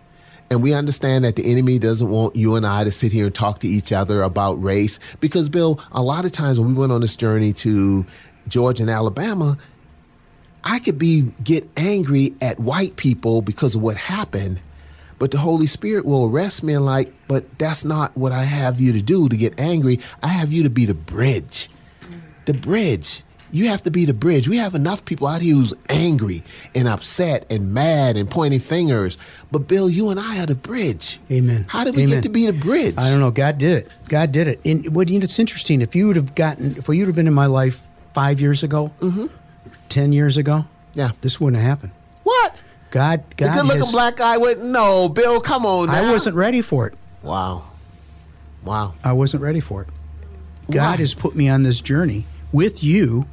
And 0.50 0.62
we 0.62 0.74
understand 0.74 1.24
that 1.24 1.38
the 1.38 1.50
enemy 1.50 1.80
doesn't 1.80 2.10
want 2.10 2.36
you 2.36 2.56
and 2.56 2.66
I 2.66 2.84
to 2.84 2.92
sit 2.92 3.14
here 3.14 3.28
and 3.28 3.34
talk 3.34 3.60
to 3.60 3.68
each 3.70 3.94
other 3.94 4.22
about 4.22 4.62
race. 4.62 5.00
Because, 5.22 5.48
Bill, 5.48 5.80
a 5.94 6.04
lot 6.04 6.26
of 6.26 6.34
times 6.34 6.60
when 6.60 6.68
we 6.68 6.74
went 6.74 6.92
on 6.92 7.00
this 7.00 7.16
journey 7.16 7.54
to 7.54 8.06
Georgia 8.50 8.84
and 8.84 8.90
Alabama, 8.90 9.58
I 10.66 10.80
could 10.80 11.00
be 11.00 11.32
get 11.42 11.70
angry 11.78 12.36
at 12.42 12.60
white 12.60 12.98
people 12.98 13.42
because 13.42 13.76
of 13.76 13.82
what 13.82 13.96
happened, 13.96 14.62
but 15.22 15.30
the 15.30 15.38
Holy 15.38 15.68
Spirit 15.68 16.04
will 16.04 16.26
arrest 16.26 16.64
me 16.64 16.74
and 16.74 16.84
like, 16.84 17.14
but 17.28 17.46
that's 17.60 17.86
not 17.86 18.18
what 18.18 18.32
I 18.32 18.42
have 18.44 18.82
you 18.82 18.92
to 18.94 19.02
do 19.04 19.30
to 19.30 19.38
get 19.38 19.60
angry. 19.60 20.00
I 20.24 20.30
have 20.30 20.52
you 20.52 20.64
to 20.64 20.70
be 20.72 20.86
the 20.86 20.96
bridge. 20.96 21.70
The 22.46 22.56
bridge. 22.56 23.22
You 23.54 23.68
have 23.68 23.84
to 23.84 23.92
be 23.92 24.06
the 24.06 24.14
bridge. 24.16 24.48
We 24.48 24.58
have 24.58 24.74
enough 24.74 25.06
people 25.06 25.28
out 25.28 25.42
here 25.42 25.54
who's 25.54 25.76
angry 25.90 26.42
and 26.74 26.88
upset 26.88 27.46
and 27.52 27.72
mad 27.72 28.18
and 28.18 28.32
pointing 28.32 28.62
fingers. 28.62 29.18
But 29.52 29.68
Bill, 29.68 29.90
you 29.92 30.10
and 30.10 30.20
I 30.20 30.42
are 30.42 30.46
the 30.48 30.56
bridge. 30.56 31.20
Amen. 31.30 31.66
How 31.70 31.84
did 31.84 31.96
we 31.96 32.04
Amen. 32.04 32.16
get 32.16 32.24
to 32.24 32.30
be 32.30 32.48
the 32.48 32.54
bridge? 32.54 32.96
I 32.98 33.10
don't 33.12 33.20
know. 33.20 33.30
God 33.30 33.60
did 33.60 33.74
it. 33.74 33.92
God 34.08 34.32
did 34.32 34.48
it. 34.48 34.60
And 34.66 34.96
what 34.96 35.08
you 35.10 35.20
know, 35.20 35.26
it's 35.26 35.38
interesting. 35.38 35.82
If 35.82 35.96
you 35.96 36.08
would 36.08 36.16
have 36.16 36.34
gotten, 36.34 36.78
if 36.78 36.88
you 36.88 36.98
would 37.00 37.08
have 37.10 37.16
been 37.16 37.28
in 37.28 37.34
my 37.36 37.46
life 37.46 37.80
five 38.16 38.42
years 38.42 38.64
ago, 38.64 38.90
ten 39.90 40.14
years 40.14 40.38
ago, 40.38 40.66
Mm-hmm. 40.94 41.00
Yeah. 41.00 41.12
this 41.22 41.40
wouldn't 41.40 41.62
have 41.62 41.70
happened. 41.70 41.92
What? 42.24 42.56
God, 42.92 43.24
God. 43.36 43.38
The 43.38 43.46
God, 43.46 43.56
good 43.56 43.66
looking 43.66 43.80
has- 43.82 43.92
black 43.92 44.18
guy 44.18 44.38
went, 44.38 44.64
no, 44.64 45.10
Bill, 45.10 45.42
come 45.42 45.66
on 45.66 45.88
now. 45.88 46.08
I 46.08 46.12
wasn't 46.12 46.36
ready 46.36 46.62
for 46.62 46.88
it. 46.88 46.94
Wow. 47.24 47.64
Wow. 48.64 48.94
I 49.04 49.14
wasn't 49.14 49.42
ready 49.44 49.60
for 49.60 49.82
it. 49.82 49.88
God 50.70 50.92
Why? 50.92 50.96
has 50.98 51.14
put 51.14 51.36
me 51.36 51.50
on 51.50 51.64
this 51.64 51.82
journey 51.82 52.26
with 52.52 52.84
you, 52.84 53.26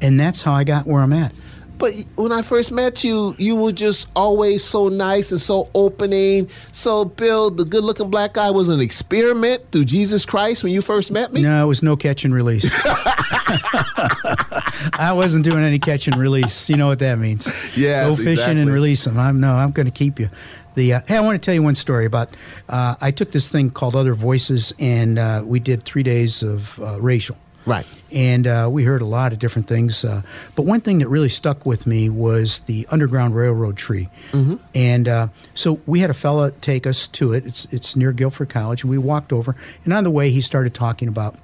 and 0.00 0.20
that's 0.20 0.42
how 0.42 0.52
I 0.52 0.64
got 0.64 0.86
where 0.86 1.00
I'm 1.02 1.12
at. 1.12 1.32
But 1.78 1.94
when 2.14 2.30
I 2.30 2.42
first 2.42 2.70
met 2.70 3.02
you, 3.02 3.34
you 3.38 3.56
were 3.56 3.72
just 3.72 4.08
always 4.14 4.62
so 4.62 4.88
nice 4.88 5.32
and 5.32 5.40
so 5.40 5.68
opening. 5.74 6.48
So, 6.70 7.04
Bill, 7.06 7.50
the 7.50 7.64
good 7.64 7.82
looking 7.82 8.08
black 8.10 8.34
guy 8.34 8.50
was 8.50 8.68
an 8.68 8.78
experiment 8.80 9.72
through 9.72 9.86
Jesus 9.86 10.24
Christ 10.24 10.62
when 10.62 10.72
you 10.72 10.80
first 10.80 11.10
met 11.10 11.32
me? 11.32 11.42
No, 11.42 11.60
it 11.64 11.66
was 11.66 11.82
no 11.82 11.96
catch 11.96 12.24
and 12.24 12.32
release. 12.32 12.72
I 14.94 15.12
wasn't 15.12 15.44
doing 15.44 15.64
any 15.64 15.78
catch 15.78 16.06
and 16.06 16.16
release. 16.16 16.68
You 16.68 16.76
know 16.76 16.88
what 16.88 16.98
that 17.00 17.18
means? 17.18 17.50
Yeah. 17.76 18.04
Go 18.04 18.16
fishing 18.16 18.32
exactly. 18.32 18.62
and 18.62 18.72
release 18.72 19.04
them. 19.04 19.18
I'm 19.18 19.40
no, 19.40 19.54
I'm 19.54 19.72
going 19.72 19.86
to 19.86 19.92
keep 19.92 20.18
you. 20.18 20.30
The 20.74 20.94
uh, 20.94 21.00
hey, 21.06 21.16
I 21.16 21.20
want 21.20 21.40
to 21.40 21.44
tell 21.44 21.54
you 21.54 21.62
one 21.62 21.74
story 21.74 22.06
about. 22.06 22.30
Uh, 22.68 22.94
I 23.00 23.10
took 23.10 23.32
this 23.32 23.50
thing 23.50 23.70
called 23.70 23.94
Other 23.94 24.14
Voices, 24.14 24.72
and 24.78 25.18
uh, 25.18 25.42
we 25.44 25.60
did 25.60 25.82
three 25.82 26.02
days 26.02 26.42
of 26.42 26.80
uh, 26.80 27.00
racial. 27.00 27.36
Right. 27.64 27.86
And 28.10 28.46
uh, 28.46 28.68
we 28.70 28.84
heard 28.84 29.02
a 29.02 29.06
lot 29.06 29.32
of 29.32 29.38
different 29.38 29.68
things. 29.68 30.04
Uh, 30.04 30.22
but 30.56 30.64
one 30.64 30.80
thing 30.80 30.98
that 30.98 31.08
really 31.08 31.28
stuck 31.28 31.64
with 31.64 31.86
me 31.86 32.08
was 32.08 32.60
the 32.60 32.86
Underground 32.90 33.36
Railroad 33.36 33.76
tree. 33.76 34.08
Mm-hmm. 34.32 34.56
And 34.74 35.08
uh, 35.08 35.28
so 35.54 35.80
we 35.86 36.00
had 36.00 36.10
a 36.10 36.14
fella 36.14 36.50
take 36.50 36.86
us 36.86 37.06
to 37.08 37.32
it. 37.32 37.46
It's, 37.46 37.66
it's 37.66 37.94
near 37.94 38.12
Guilford 38.12 38.50
College. 38.50 38.82
And 38.82 38.90
we 38.90 38.98
walked 38.98 39.32
over. 39.32 39.54
And 39.84 39.92
on 39.92 40.04
the 40.04 40.10
way, 40.10 40.30
he 40.30 40.40
started 40.40 40.74
talking 40.74 41.08
about 41.08 41.36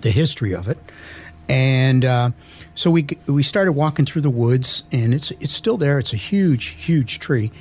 the 0.00 0.10
history 0.10 0.54
of 0.54 0.68
it. 0.68 0.78
And 1.52 2.04
uh, 2.06 2.30
so 2.74 2.90
we 2.90 3.06
we 3.26 3.42
started 3.42 3.72
walking 3.72 4.06
through 4.06 4.22
the 4.22 4.30
woods, 4.30 4.84
and 4.90 5.12
it's 5.12 5.32
it's 5.32 5.52
still 5.52 5.76
there. 5.76 5.98
It's 5.98 6.14
a 6.14 6.16
huge, 6.16 6.68
huge 6.68 7.18
tree. 7.18 7.52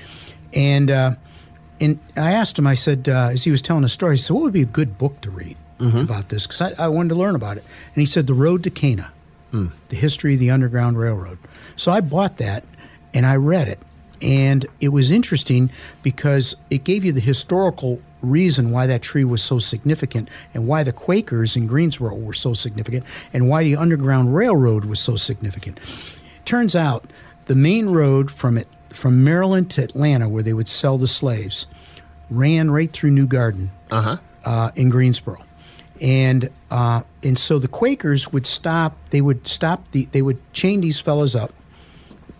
And 0.54 0.90
uh, 0.90 1.16
and 1.82 2.00
I 2.16 2.32
asked 2.32 2.58
him. 2.58 2.68
I 2.68 2.76
said, 2.76 3.10
uh, 3.10 3.32
as 3.34 3.44
he 3.44 3.52
was 3.52 3.62
telling 3.62 3.82
the 3.82 3.90
story, 3.90 4.14
I 4.14 4.16
said, 4.16 4.34
"What 4.34 4.44
would 4.44 4.54
be 4.54 4.62
a 4.62 4.66
good 4.66 4.98
book 4.98 5.20
to 5.22 5.30
read 5.30 5.58
about 5.80 6.30
this?" 6.30 6.48
Because 6.48 6.62
I, 6.62 6.86
I 6.86 6.88
wanted 6.88 7.10
to 7.10 7.16
learn 7.16 7.36
about 7.36 7.58
it. 7.58 7.66
And 7.94 8.00
he 8.02 8.06
said, 8.06 8.28
"The 8.28 8.34
Road 8.34 8.64
to 8.64 8.70
Cana, 8.70 9.12
the 9.90 9.96
history 9.98 10.36
of 10.36 10.40
the 10.40 10.52
Underground 10.52 10.98
Railroad." 10.98 11.38
So 11.76 11.92
I 11.92 12.00
bought 12.00 12.38
that, 12.38 12.64
and 13.14 13.26
I 13.26 13.36
read 13.36 13.68
it, 13.68 13.80
and 14.22 14.66
it 14.80 14.90
was 14.90 15.12
interesting 15.12 15.70
because 16.02 16.56
it 16.70 16.86
gave 16.86 17.04
you 17.04 17.12
the 17.12 17.20
historical 17.20 18.00
reason 18.22 18.72
why 18.72 18.88
that 18.88 19.02
tree 19.02 19.24
was 19.26 19.42
so 19.42 19.60
significant 19.60 20.30
and 20.54 20.68
why 20.68 20.84
the 20.84 20.94
Quakers 20.94 21.56
in 21.56 21.68
Greensboro 21.68 22.16
were 22.16 22.34
so 22.34 22.54
significant 22.54 23.06
and 23.34 23.50
why 23.50 23.64
the 23.64 23.76
Underground 23.76 24.36
Railroad 24.36 24.86
was 24.86 25.00
so 25.00 25.16
significant. 25.16 25.80
Turns 26.46 26.76
out 26.76 27.06
the 27.46 27.56
main 27.56 27.90
road 27.90 28.30
from 28.32 28.58
it 28.58 28.68
from 28.90 29.24
Maryland 29.24 29.72
to 29.72 29.84
Atlanta 29.84 30.28
where 30.30 30.44
they 30.44 30.54
would 30.54 30.68
sell 30.70 30.98
the 30.98 31.08
slaves 31.08 31.66
ran 32.30 32.70
right 32.72 32.92
through 32.92 33.12
New 33.12 33.28
Garden 33.28 33.72
Uh-huh. 33.92 34.18
uh, 34.46 34.72
in 34.76 34.90
Greensboro. 34.90 35.38
And 36.00 36.50
uh, 36.72 37.02
and 37.24 37.38
so 37.38 37.60
the 37.60 37.68
Quakers 37.68 38.34
would 38.34 38.48
stop. 38.48 38.98
They 39.12 39.22
would 39.22 39.48
stop. 39.48 39.90
The, 39.92 40.06
they 40.12 40.22
would 40.24 40.40
chain 40.54 40.82
these 40.82 41.00
fellas 41.00 41.36
up, 41.36 41.54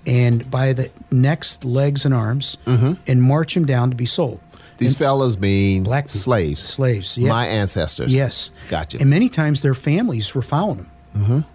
and 0.08 0.50
by 0.50 0.74
the 0.74 0.90
necks, 1.12 1.64
legs, 1.64 2.04
and 2.06 2.14
arms, 2.14 2.58
and 2.66 3.22
march 3.22 3.54
them 3.54 3.66
down 3.66 3.92
to 3.92 3.96
be 3.96 4.08
sold. 4.08 4.40
These 4.82 4.98
fellas 4.98 5.36
being 5.36 5.84
Black 5.84 6.06
people. 6.06 6.20
slaves. 6.20 6.62
Slaves, 6.62 7.18
yes. 7.18 7.30
My 7.30 7.46
ancestors. 7.48 8.14
Yes. 8.14 8.52
Gotcha. 8.68 8.98
And 9.00 9.10
many 9.10 9.30
times 9.30 9.62
their 9.62 9.74
families 9.74 10.34
were 10.36 10.42
following 10.42 10.90
them 11.14 11.46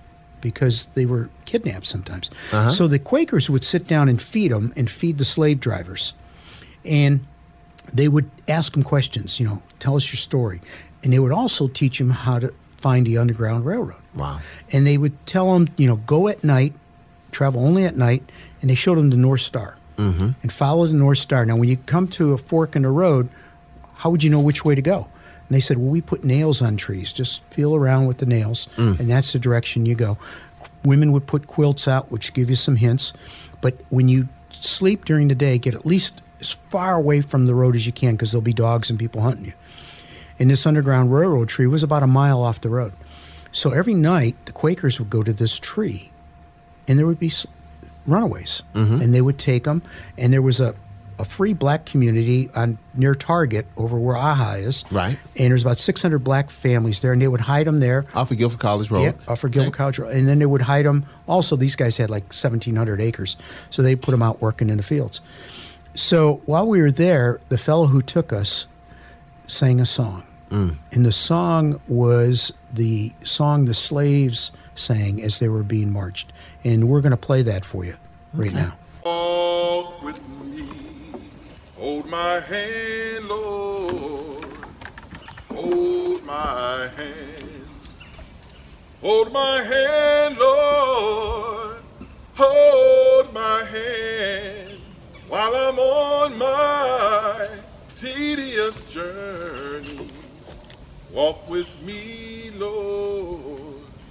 because 0.41 0.87
they 0.95 1.07
were 1.07 1.29
kidnapped 1.45 1.87
sometimes. 1.87 2.31
Uh-huh. 2.53 2.71
So 2.71 2.87
the 2.87 2.99
Quakers 2.99 3.51
would 3.51 3.65
sit 3.65 3.87
down 3.87 4.09
and 4.09 4.23
feed 4.23 4.53
them 4.53 4.73
and 4.77 4.89
feed 4.89 5.19
the 5.19 5.25
slave 5.25 5.61
drivers. 5.61 6.13
And 6.85 7.21
they 7.93 8.09
would 8.09 8.31
ask 8.47 8.73
them 8.73 8.83
questions, 8.83 9.41
you 9.41 9.47
know, 9.47 9.63
tell 9.81 9.97
us 9.97 10.11
your 10.13 10.19
story. 10.19 10.61
And 11.03 11.13
they 11.13 11.19
would 11.19 11.33
also 11.33 11.69
teach 11.69 11.99
them 11.99 12.11
how 12.11 12.39
to 12.39 12.55
find 12.77 13.07
the 13.07 13.19
Underground 13.19 13.65
Railroad. 13.65 14.03
Wow. 14.15 14.41
And 14.71 14.87
they 14.87 14.99
would 14.99 15.27
tell 15.27 15.53
them, 15.53 15.69
you 15.77 15.89
know, 15.89 15.97
go 15.97 16.29
at 16.29 16.45
night, 16.45 16.75
travel 17.33 17.65
only 17.65 17.85
at 17.85 17.97
night, 17.97 18.23
and 18.61 18.71
they 18.71 18.75
showed 18.75 18.99
them 18.99 19.11
the 19.11 19.17
North 19.17 19.41
Star 19.41 19.77
mm-hmm. 19.97 20.31
and 20.43 20.53
follow 20.53 20.87
the 20.87 20.95
North 20.95 21.19
Star. 21.19 21.45
Now, 21.45 21.57
when 21.57 21.69
you 21.69 21.77
come 21.77 22.09
to 22.09 22.33
a 22.33 22.39
fork 22.39 22.77
in 22.77 22.83
the 22.83 22.91
road, 22.91 23.29
how 23.97 24.11
would 24.11 24.23
you 24.23 24.31
know 24.31 24.41
which 24.41 24.65
way 24.65 24.75
to 24.75 24.83
go? 24.83 25.09
And 25.49 25.55
they 25.55 25.61
said, 25.61 25.79
well, 25.79 25.91
we 25.91 26.01
put 26.01 26.25
nails 26.25 26.61
on 26.61 26.77
trees. 26.77 27.13
Just 27.13 27.43
feel 27.45 27.75
around 27.75 28.07
with 28.07 28.19
the 28.19 28.27
nails, 28.27 28.69
and 28.77 29.09
that's 29.11 29.33
the 29.33 29.39
direction 29.39 29.87
you 29.87 29.95
go. 29.95 30.19
Women 30.85 31.13
would 31.13 31.27
put 31.27 31.47
quilts 31.47 31.89
out, 31.89 32.11
which 32.11 32.33
give 32.33 32.51
you 32.51 32.57
some 32.57 32.77
hints. 32.77 33.13
But 33.61 33.75
when 33.89 34.09
you 34.09 34.29
sleep 34.51 35.05
during 35.05 35.29
the 35.29 35.35
day, 35.35 35.59
get 35.59 35.75
at 35.75 35.87
least 35.87 36.23
as 36.41 36.53
far 36.71 36.97
away 36.97 37.21
from 37.21 37.47
the 37.47 37.55
road 37.55 37.75
as 37.77 37.87
you 37.87 37.93
can 37.93 38.15
because 38.15 38.33
there'll 38.33 38.43
be 38.43 38.53
dogs 38.53 38.91
and 38.91 38.99
people 38.99 39.23
hunting 39.23 39.47
you. 39.47 39.53
And 40.39 40.51
this 40.51 40.67
Underground 40.67 41.13
Railroad 41.13 41.49
tree 41.49 41.67
was 41.67 41.83
about 41.83 42.03
a 42.03 42.07
mile 42.07 42.43
off 42.43 42.61
the 42.61 42.69
road. 42.69 42.93
So 43.53 43.71
every 43.71 43.95
night, 43.95 44.37
the 44.45 44.53
Quakers 44.53 44.99
would 44.99 45.09
go 45.09 45.23
to 45.23 45.33
this 45.33 45.59
tree, 45.59 46.11
and 46.87 46.99
there 46.99 47.07
would 47.07 47.19
be 47.19 47.33
runaways, 48.07 48.63
mm-hmm. 48.75 49.01
and 49.01 49.15
they 49.15 49.21
would 49.21 49.39
take 49.39 49.65
them. 49.65 49.83
And 50.17 50.33
there 50.33 50.43
was 50.43 50.61
a, 50.61 50.75
a 51.19 51.25
free 51.25 51.53
black 51.53 51.87
community 51.87 52.51
on 52.55 52.79
near 52.95 53.15
Target 53.15 53.67
over 53.77 53.99
where 53.99 54.17
AHA 54.17 54.53
is. 54.55 54.85
Right. 54.91 55.19
And 55.37 55.51
there's 55.51 55.63
about 55.63 55.79
600 55.79 56.19
black 56.21 56.51
families 56.51 57.01
there, 57.01 57.13
and 57.13 57.21
they 57.21 57.29
would 57.29 57.41
hide 57.41 57.67
them 57.67 57.79
there. 57.79 58.05
Off 58.15 58.31
of 58.31 58.39
Guilford 58.39 58.61
College 58.61 58.91
Road. 58.91 59.03
Yeah, 59.03 59.13
off 59.29 59.45
of 59.45 59.51
Guilford 59.51 59.75
College 59.75 59.99
Road. 59.99 60.15
And 60.15 60.29
then 60.29 60.39
they 60.39 60.47
would 60.47 60.63
hide 60.63 60.85
them. 60.85 61.07
Also, 61.27 61.57
these 61.57 61.77
guys 61.77 61.97
had 61.97 62.11
like 62.11 62.25
1,700 62.25 63.01
acres, 63.01 63.37
so 63.71 63.83
they 63.83 63.97
put 63.97 64.11
them 64.11 64.23
out 64.23 64.41
working 64.41 64.71
in 64.71 64.77
the 64.77 64.83
fields. 64.83 65.21
So 65.95 66.43
while 66.45 66.67
we 66.67 66.83
were 66.83 66.93
there, 66.93 67.41
the 67.49 67.59
fellow 67.59 67.87
who 67.87 68.03
took 68.03 68.33
us 68.33 68.67
sang 69.47 69.81
a 69.81 69.87
song. 69.87 70.25
Mm. 70.51 70.77
And 70.93 71.07
the 71.07 71.13
song 71.13 71.81
was 71.89 72.53
the 72.73 73.13
song 73.25 73.65
the 73.65 73.75
slaves 73.75 74.53
sang 74.79 75.23
as 75.23 75.39
they 75.39 75.49
were 75.49 75.63
being 75.63 75.93
marched. 75.93 76.33
And 76.65 76.89
we're 76.89 77.01
going 77.01 77.11
to 77.11 77.17
play 77.17 77.43
that 77.43 77.65
for 77.65 77.85
you 77.85 77.97
right 78.35 78.53
now. 78.53 78.77
Walk 79.05 80.03
with 80.03 80.29
me, 80.29 80.69
hold 81.77 82.09
my 82.09 82.41
hand, 82.41 83.29
Lord, 83.29 84.47
hold 85.49 86.25
my 86.25 86.91
hand. 86.97 87.47
Hold 89.03 89.33
my 89.33 89.63
hand, 89.63 90.37
Lord. 90.37 91.77
Hold 92.35 93.33
my 93.33 93.63
hand 93.71 94.81
while 95.29 95.55
I'm 95.55 95.79
on 95.79 96.39
my 96.39 97.49
tedious 97.97 98.83
journey. 98.93 100.09
Walk 101.13 101.49
with 101.49 101.81
me, 101.83 102.51
Lord. 102.59 103.46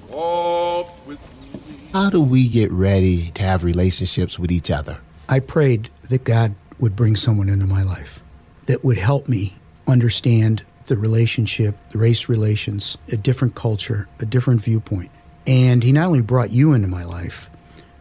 Walk 0.09 1.07
with 1.07 1.19
me. 1.53 1.89
How 1.93 2.09
do 2.09 2.21
we 2.21 2.47
get 2.47 2.71
ready 2.71 3.31
to 3.31 3.43
have 3.43 3.63
relationships 3.63 4.37
with 4.37 4.51
each 4.51 4.71
other? 4.71 4.97
I 5.27 5.39
prayed 5.39 5.89
that 6.09 6.23
God 6.23 6.55
would 6.79 6.95
bring 6.95 7.15
someone 7.15 7.49
into 7.49 7.65
my 7.65 7.83
life 7.83 8.21
that 8.65 8.83
would 8.83 8.97
help 8.97 9.27
me 9.27 9.55
understand 9.87 10.63
the 10.87 10.97
relationship, 10.97 11.75
the 11.89 11.97
race 11.97 12.29
relations, 12.29 12.97
a 13.11 13.17
different 13.17 13.55
culture, 13.55 14.07
a 14.19 14.25
different 14.25 14.61
viewpoint. 14.61 15.11
And 15.47 15.83
he 15.83 15.91
not 15.91 16.07
only 16.07 16.21
brought 16.21 16.51
you 16.51 16.73
into 16.73 16.87
my 16.87 17.03
life, 17.03 17.49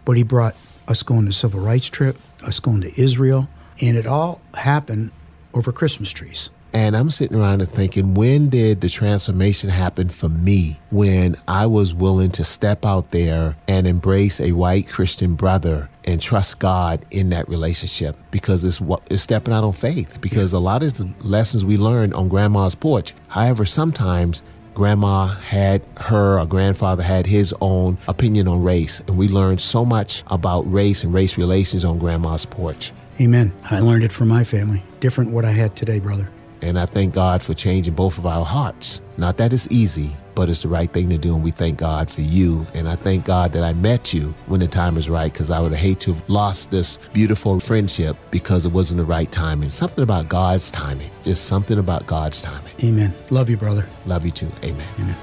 but 0.05 0.17
he 0.17 0.23
brought 0.23 0.55
us 0.89 1.03
going 1.03 1.27
to 1.27 1.33
civil 1.33 1.61
rights 1.61 1.87
trip, 1.87 2.19
us 2.43 2.61
going 2.61 2.83
to 2.83 3.01
Israel, 3.01 3.49
and 3.81 3.97
it 3.97 4.07
all 4.07 4.41
happened 4.55 5.13
over 5.55 5.73
Christmas 5.73 6.11
trees. 6.11 6.51
And 6.75 6.97
I'm 6.97 7.09
sitting 7.09 7.37
around 7.37 7.61
and 7.61 7.71
thinking, 7.71 8.15
when 8.15 8.49
did 8.49 8.81
the 8.81 8.89
transformation 8.89 9.71
happen 9.71 10.09
for 10.09 10.29
me 10.29 10.81
when 10.91 11.37
I 11.47 11.67
was 11.67 11.95
willing 11.95 12.31
to 12.33 12.43
step 12.43 12.85
out 12.85 13.13
there 13.13 13.57
and 13.69 13.87
embrace 13.87 14.41
a 14.41 14.51
white 14.51 14.89
Christian 14.89 15.35
brother 15.35 15.89
and 16.03 16.21
trust 16.21 16.59
God 16.59 17.07
in 17.13 17.31
that 17.31 17.49
relationship? 17.49 18.17
Because 18.33 18.65
it's, 18.65 18.81
it's 19.09 19.23
stepping 19.23 19.55
out 19.55 19.63
on 19.63 19.73
faith. 19.73 20.21
Because 20.21 20.53
a 20.53 20.59
lot 20.59 20.83
of 20.83 20.95
the 20.95 21.09
lessons 21.21 21.65
we 21.65 21.77
learned 21.77 22.13
on 22.15 22.29
grandma's 22.29 22.75
porch, 22.75 23.15
however, 23.29 23.65
sometimes 23.65 24.43
grandma 24.75 25.27
had 25.27 25.87
her 25.99 26.41
or 26.41 26.47
grandfather 26.47 27.05
had 27.05 27.25
his 27.25 27.55
own 27.61 27.97
opinion 28.09 28.49
on 28.49 28.65
race. 28.65 28.99
And 29.07 29.17
we 29.17 29.29
learned 29.29 29.61
so 29.61 29.85
much 29.85 30.25
about 30.27 30.63
race 30.63 31.05
and 31.05 31.15
race 31.15 31.39
relations 31.39 31.85
on 31.85 32.01
grandma's 32.01 32.45
porch. 32.45 32.91
Amen. 33.21 33.53
I 33.71 33.79
learned 33.79 34.03
it 34.03 34.11
from 34.11 34.27
my 34.27 34.43
family. 34.43 34.83
Different 34.99 35.33
what 35.33 35.45
I 35.45 35.53
had 35.53 35.77
today, 35.77 36.01
brother. 36.01 36.29
And 36.63 36.79
I 36.79 36.87
thank 36.87 37.15
God 37.15 37.43
for 37.43 37.55
changing 37.55 37.95
both 37.95 38.19
of 38.19 38.27
our 38.27 38.45
hearts. 38.45 39.01
Not 39.17 39.37
that 39.37 39.53
it's 39.53 39.69
easy, 39.71 40.17
but 40.35 40.49
it's 40.49 40.63
the 40.63 40.69
right 40.69 40.91
thing 40.93 41.09
to 41.11 41.19
do. 41.19 41.35
And 41.35 41.45
we 41.45 41.51
thank 41.51 41.79
God 41.79 42.11
for 42.11 42.23
you. 42.23 42.67
And 42.75 42.89
I 42.89 42.97
thank 42.97 43.25
God 43.25 43.53
that 43.53 43.63
I 43.63 43.73
met 43.73 44.13
you 44.13 44.35
when 44.47 44.61
the 44.61 44.69
time 44.69 44.97
is 44.97 45.09
right 45.09 45.33
because 45.33 45.51
I 45.51 45.61
would 45.61 45.73
hate 45.73 46.01
to 46.01 46.13
have 46.15 46.29
lost 46.29 46.71
this 46.71 46.99
beautiful 47.13 47.61
friendship 47.61 48.17
because 48.31 48.67
it 48.67 48.73
wasn't 48.73 48.99
the 48.99 49.05
right 49.05 49.31
timing. 49.31 49.71
Something 49.71 50.03
about 50.03 50.29
God's 50.29 50.71
timing. 50.71 51.11
Just 51.23 51.45
something 51.45 51.79
about 51.79 52.07
God's 52.07 52.43
timing. 52.43 52.73
Amen. 52.83 53.13
Love 53.31 53.49
you, 53.49 53.57
brother. 53.57 53.87
Love 54.07 54.25
you 54.25 54.31
too. 54.31 54.51
Amen. 54.63 54.87
Amen. 54.99 55.17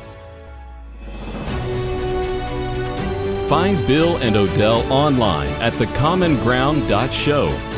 Find 3.47 3.85
Bill 3.85 4.15
and 4.17 4.37
Odell 4.37 4.89
online 4.91 5.49
at 5.61 5.73
thecommonground.show. 5.73 7.70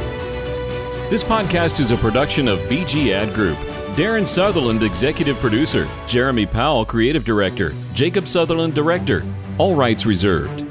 This 1.14 1.24
podcast 1.24 1.80
is 1.80 1.92
a 1.92 1.98
production 1.98 2.48
of 2.48 2.58
BG 2.62 3.12
Ad 3.12 3.36
Group. 3.36 3.56
Darren 3.96 4.26
Sutherland, 4.26 4.82
Executive 4.82 5.38
Producer. 5.38 5.88
Jeremy 6.08 6.48
Powell, 6.48 6.86
Creative 6.86 7.24
Director. 7.24 7.72
Jacob 7.94 8.28
Sutherland, 8.28 8.74
Director. 8.74 9.24
All 9.60 9.76
rights 9.76 10.08
reserved. 10.08 10.66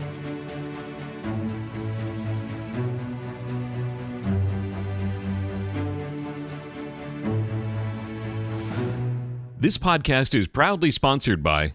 This 9.60 9.78
podcast 9.78 10.34
is 10.34 10.48
proudly 10.48 10.90
sponsored 10.90 11.44
by 11.44 11.74